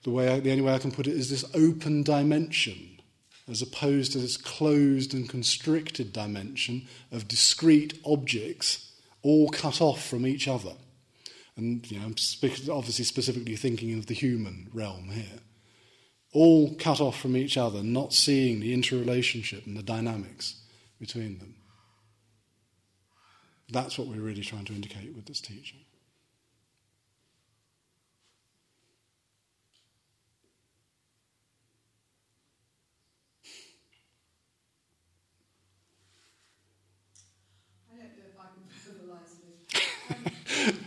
[0.03, 3.00] the, way I, the only way I can put it is this open dimension
[3.51, 8.93] as opposed to this closed and constricted dimension of discrete objects
[9.23, 10.73] all cut off from each other.
[11.57, 12.15] And you know, I'm
[12.71, 15.41] obviously specifically thinking of the human realm here.
[16.33, 20.63] All cut off from each other, not seeing the interrelationship and the dynamics
[21.01, 21.57] between them.
[23.73, 25.81] That's what we're really trying to indicate with this teaching.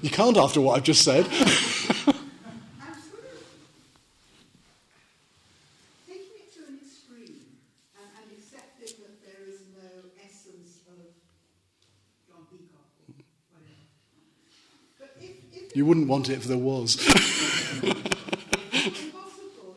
[0.01, 1.27] You can't after what I've just said.
[15.75, 16.97] You wouldn't want it if there was.
[17.81, 18.13] impossible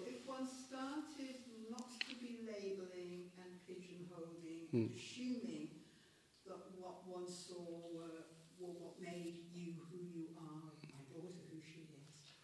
[0.04, 1.40] if one started
[1.72, 4.92] not to be labelling and pigeonholing, hmm.
[4.92, 5.72] assuming
[6.44, 8.28] that what one saw were,
[8.60, 12.36] were what made you who you are, my daughter who she is.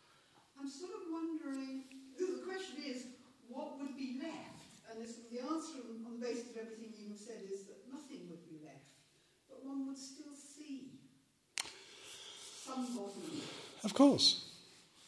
[0.59, 1.85] I'm sort of wondering,
[2.19, 3.07] the question is,
[3.49, 4.65] what would be left?
[4.89, 8.45] And the answer on the basis of everything you have said is that nothing would
[8.49, 8.97] be left,
[9.49, 11.01] but one would still see
[12.65, 13.43] somebody.
[13.85, 14.53] Of course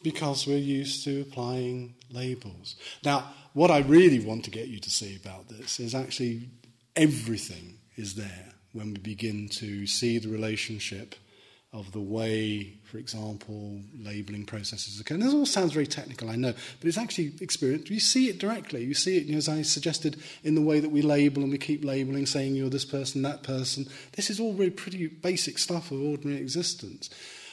[0.05, 2.75] because we're used to applying labels.
[3.03, 6.47] Now, what I really want to get you to see about this is actually
[6.95, 11.15] everything is there when we begin to see the relationship
[11.75, 15.15] of the way, for example, labeling processes occur.
[15.15, 17.89] And this all sounds very technical, I know, but it's actually experience.
[17.89, 18.83] You see it directly.
[18.85, 21.51] You see it, you know, as I suggested, in the way that we label and
[21.51, 23.87] we keep labeling, saying you're this person, that person.
[24.13, 27.09] This is all really pretty basic stuff of ordinary existence.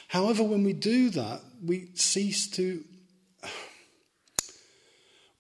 [0.07, 2.85] However, when we do that, we cease to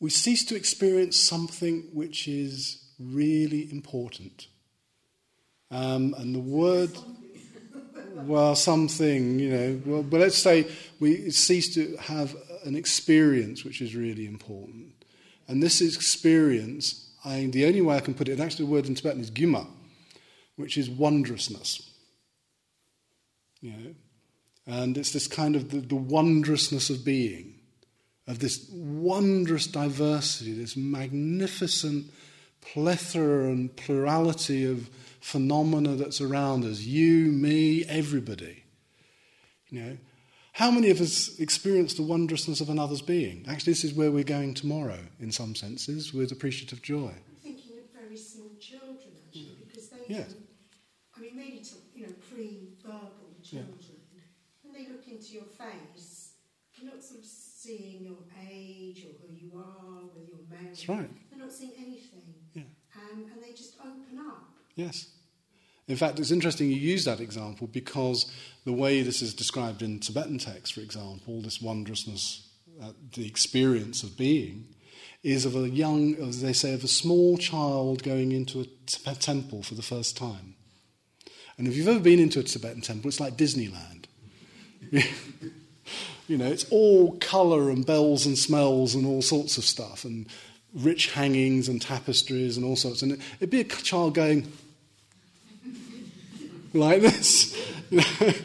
[0.00, 4.48] we cease to experience something which is really important.
[5.70, 6.90] Um, and the word,
[8.14, 10.66] well, something, you know, well, but let's say
[11.00, 14.92] we cease to have an experience which is really important.
[15.48, 18.86] And this experience, I, the only way I can put it, and actually the word
[18.86, 19.66] in Tibetan is guma,
[20.56, 21.90] which is wondrousness.
[23.60, 23.94] You know,
[24.66, 27.54] and it's this kind of the, the wondrousness of being,
[28.26, 32.06] of this wondrous diversity, this magnificent
[32.60, 34.88] plethora and plurality of
[35.22, 38.64] phenomena that's around us you, me, everybody.
[39.68, 39.98] You know,
[40.52, 43.46] how many of us experience the wondrousness of another's being?
[43.48, 47.08] Actually, this is where we're going tomorrow, in some senses, with appreciative joy.
[47.08, 50.24] I'm thinking of very small children, actually, because they, yeah.
[50.24, 50.36] can,
[51.16, 54.20] I mean, maybe to, you know, pre-verbal children, yeah.
[54.62, 56.32] when they look into your face,
[56.76, 58.18] they're not sort of seeing your
[58.50, 60.70] age or who you are, whether you're married.
[60.70, 61.08] That's right.
[61.30, 62.34] They're not seeing anything.
[62.52, 62.64] Yeah.
[62.98, 64.51] Um, and they just open up.
[64.74, 65.06] Yes.
[65.88, 68.30] In fact, it's interesting you use that example because
[68.64, 72.48] the way this is described in Tibetan texts, for example, this wondrousness,
[72.80, 74.66] uh, the experience of being,
[75.22, 78.66] is of a young, as they say, of a small child going into
[79.06, 80.54] a temple for the first time.
[81.58, 84.06] And if you've ever been into a Tibetan temple, it's like Disneyland.
[86.28, 90.26] you know, it's all colour and bells and smells and all sorts of stuff, and
[90.74, 93.02] rich hangings and tapestries and all sorts.
[93.02, 94.52] And it'd be a child going
[96.72, 97.56] like this.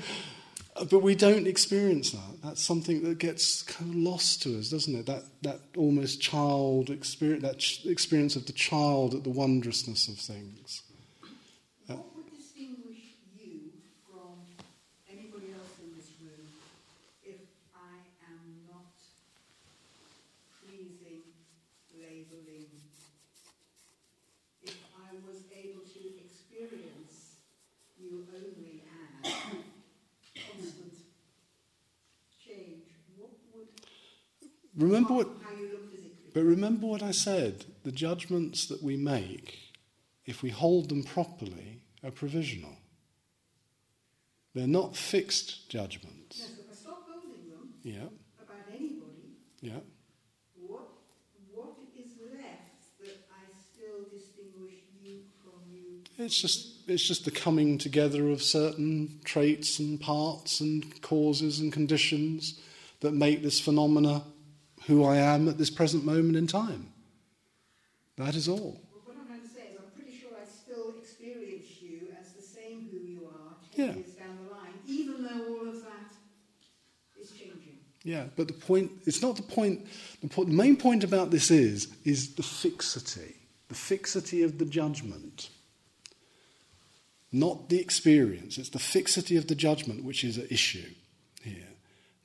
[0.90, 2.42] but we don't experience that.
[2.44, 5.06] That's something that gets kind of lost to us, doesn't it?
[5.06, 10.18] That, that almost child experience, that ch- experience of the child at the wondrousness of
[10.18, 10.84] things.
[11.88, 13.72] What would distinguish you
[14.06, 14.44] from
[15.10, 16.46] anybody else in this room
[17.24, 17.42] if
[17.74, 18.92] I am not
[20.62, 21.24] freezing,
[21.96, 22.68] labeling?
[24.64, 27.42] If I was able to experience
[28.00, 28.84] you only
[29.26, 29.34] as
[30.58, 30.94] constant
[32.46, 32.84] change,
[33.18, 33.68] what would
[34.78, 36.32] Remember what, how you look physically?
[36.34, 37.66] but remember what I said.
[37.84, 39.58] The judgments that we make,
[40.26, 42.78] if we hold them properly, are provisional.
[44.54, 46.38] They're not fixed judgments.
[46.38, 48.10] Yes, if I stop holding them Yeah,
[48.40, 49.80] about anybody, yeah.
[50.56, 50.90] What,
[51.54, 56.04] what is left that I still distinguish you from you?
[56.18, 61.72] It's just it's just the coming together of certain traits and parts and causes and
[61.74, 62.60] conditions
[63.02, 64.24] that make this phenomena
[64.88, 66.92] who I am at this present moment in time.
[68.18, 68.82] That is all.
[68.92, 72.34] Well, what I'm trying to say is I'm pretty sure I still experience you as
[72.34, 73.96] the same who you are 10 Yeah.
[73.96, 76.14] years down the line, even though all of that
[77.22, 77.78] is changing.
[78.04, 79.86] Yeah, but the point it's not the point
[80.22, 83.36] the, point, the main point about this is is the fixity.
[83.68, 85.50] The fixity of the judgment.
[87.34, 88.58] Not the experience.
[88.58, 90.90] It's the fixity of the judgment which is at issue
[91.44, 91.68] here.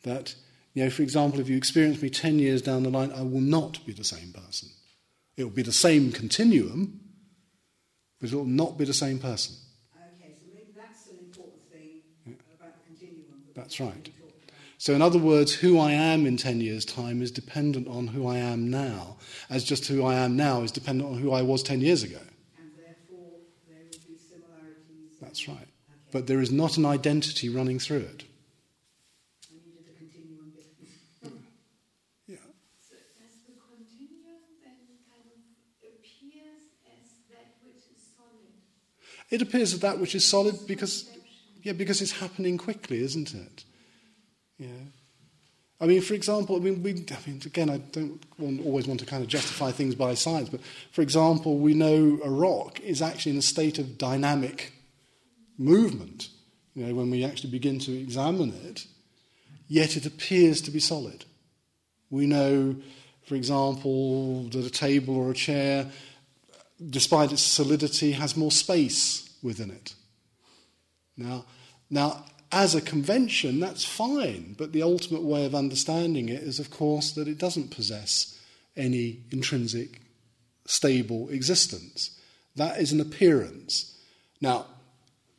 [0.04, 0.36] That,
[0.74, 3.40] you know, for example, if you experience me 10 years down the line, I will
[3.40, 4.68] not be the same person.
[5.36, 7.00] It will be the same continuum,
[8.20, 9.54] but it will not be the same person.
[9.94, 13.42] Okay, so maybe that's an important thing about the continuum.
[13.46, 14.10] that That's right.
[14.82, 18.26] So, in other words, who I am in 10 years' time is dependent on who
[18.26, 19.16] I am now,
[19.48, 22.18] as just who I am now is dependent on who I was 10 years ago.
[22.58, 23.38] And therefore,
[23.68, 25.20] there will be similarities.
[25.20, 25.56] That's right.
[25.56, 26.10] Okay.
[26.10, 28.24] But there is not an identity running through it.
[29.46, 30.66] I needed the continuum bit.
[32.26, 32.42] Yeah.
[32.82, 35.38] So does the continuum then kind of
[35.78, 38.50] appears as that which is solid?
[39.32, 41.08] It appears that that which is solid because,
[41.62, 43.64] yeah, because it's happening quickly, isn't it?
[44.58, 44.84] Yeah.
[45.80, 49.00] I mean, for example, I mean, we, I mean, again, I don't want, always want
[49.00, 50.60] to kind of justify things by science, but
[50.92, 54.74] for example, we know a rock is actually in a state of dynamic
[55.56, 56.28] movement.
[56.74, 58.86] You know, when we actually begin to examine it,
[59.66, 61.24] yet it appears to be solid.
[62.10, 62.76] We know,
[63.26, 65.90] for example, that a table or a chair,
[66.90, 69.94] despite its solidity, has more space within it.
[71.16, 71.44] Now,
[71.90, 76.70] now, as a convention, that's fine, but the ultimate way of understanding it is, of
[76.70, 78.38] course, that it doesn't possess
[78.76, 80.00] any intrinsic,
[80.66, 82.18] stable existence.
[82.56, 83.98] That is an appearance.
[84.40, 84.66] Now,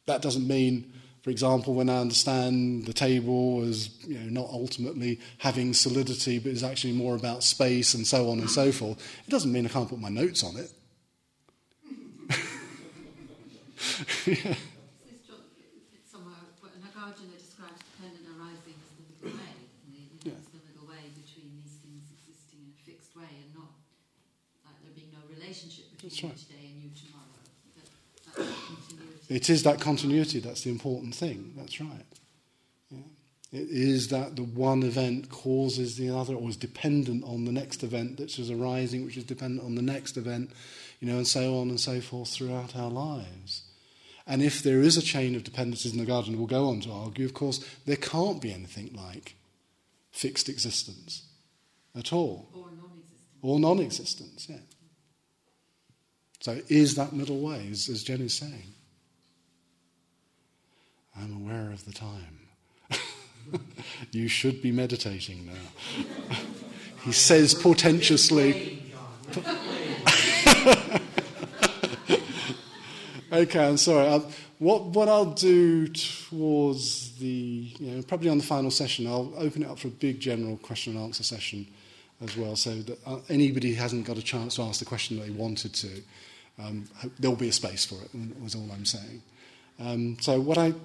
[0.08, 0.92] that doesn't mean,
[1.22, 6.52] for example, when I understand the table as you know, not ultimately having solidity, but
[6.52, 9.70] is actually more about space and so on and so forth, it doesn't mean I
[9.70, 10.72] can't put my notes on it.
[29.30, 31.54] It is that continuity that's the important thing.
[31.58, 32.06] That's right.
[32.92, 33.00] Yeah.
[33.52, 37.84] It is that the one event causes the other, or is dependent on the next
[37.84, 40.52] event that is arising, which is dependent on the next event,
[41.00, 43.63] you know, and so on and so forth throughout our lives.
[44.26, 47.34] And if there is a chain of dependencies Nagarjuna, we'll go on to argue, of
[47.34, 49.36] course, there can't be anything like
[50.12, 51.24] fixed existence
[51.96, 53.20] at all, Or non-existent.
[53.42, 54.58] or non existence, yeah.
[56.40, 58.74] So is that middle way, as, as Jen is saying.
[61.16, 62.40] I'm aware of the time.
[64.12, 66.06] you should be meditating now.
[67.04, 68.80] he says portentously.
[73.34, 74.08] Okay, I'm sorry.
[74.08, 77.26] I'll, what, what I'll do towards the,
[77.80, 80.58] you know, probably on the final session, I'll open it up for a big general
[80.58, 81.66] question and answer session
[82.22, 85.18] as well, so that uh, anybody who hasn't got a chance to ask the question
[85.18, 86.04] that they wanted to,
[86.60, 86.86] um,
[87.18, 88.12] there'll be a space for it,
[88.42, 89.24] was all I'm saying.
[89.80, 90.76] Um, so what I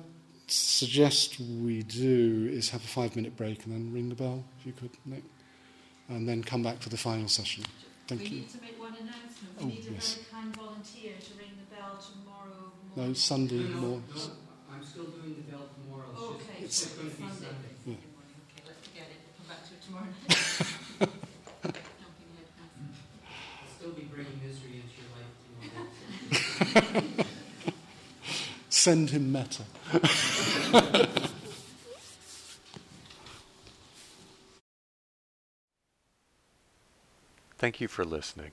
[0.47, 4.73] suggest we do is have a five-minute break and then ring the bell, if you
[4.73, 5.23] could, Nick,
[6.09, 7.65] and then come back for the final session.
[8.07, 8.37] Thank we you.
[8.37, 9.61] need to make one announcement.
[9.61, 10.15] We Oh, need a yes.
[10.15, 13.13] very kind volunteer to ring the bell tomorrow No.
[13.15, 14.03] Sunday No, no, morning.
[14.15, 14.21] no,
[14.73, 16.11] I'm still doing the bell tomorrow.
[16.11, 17.39] It's just- Okay, It's so going to be Sunday.
[17.39, 17.73] Sunday.
[17.87, 17.93] Yeah.
[17.95, 18.39] Morning.
[18.51, 19.19] Okay, let's forget it.
[19.25, 20.19] We'll come back to it tomorrow night.
[20.99, 22.75] Jumping ahead fast.
[23.63, 25.33] I'll still be bringing misery into your life
[26.93, 27.27] tomorrow.
[28.71, 29.65] Send him metta.
[37.59, 38.53] Thank you for listening.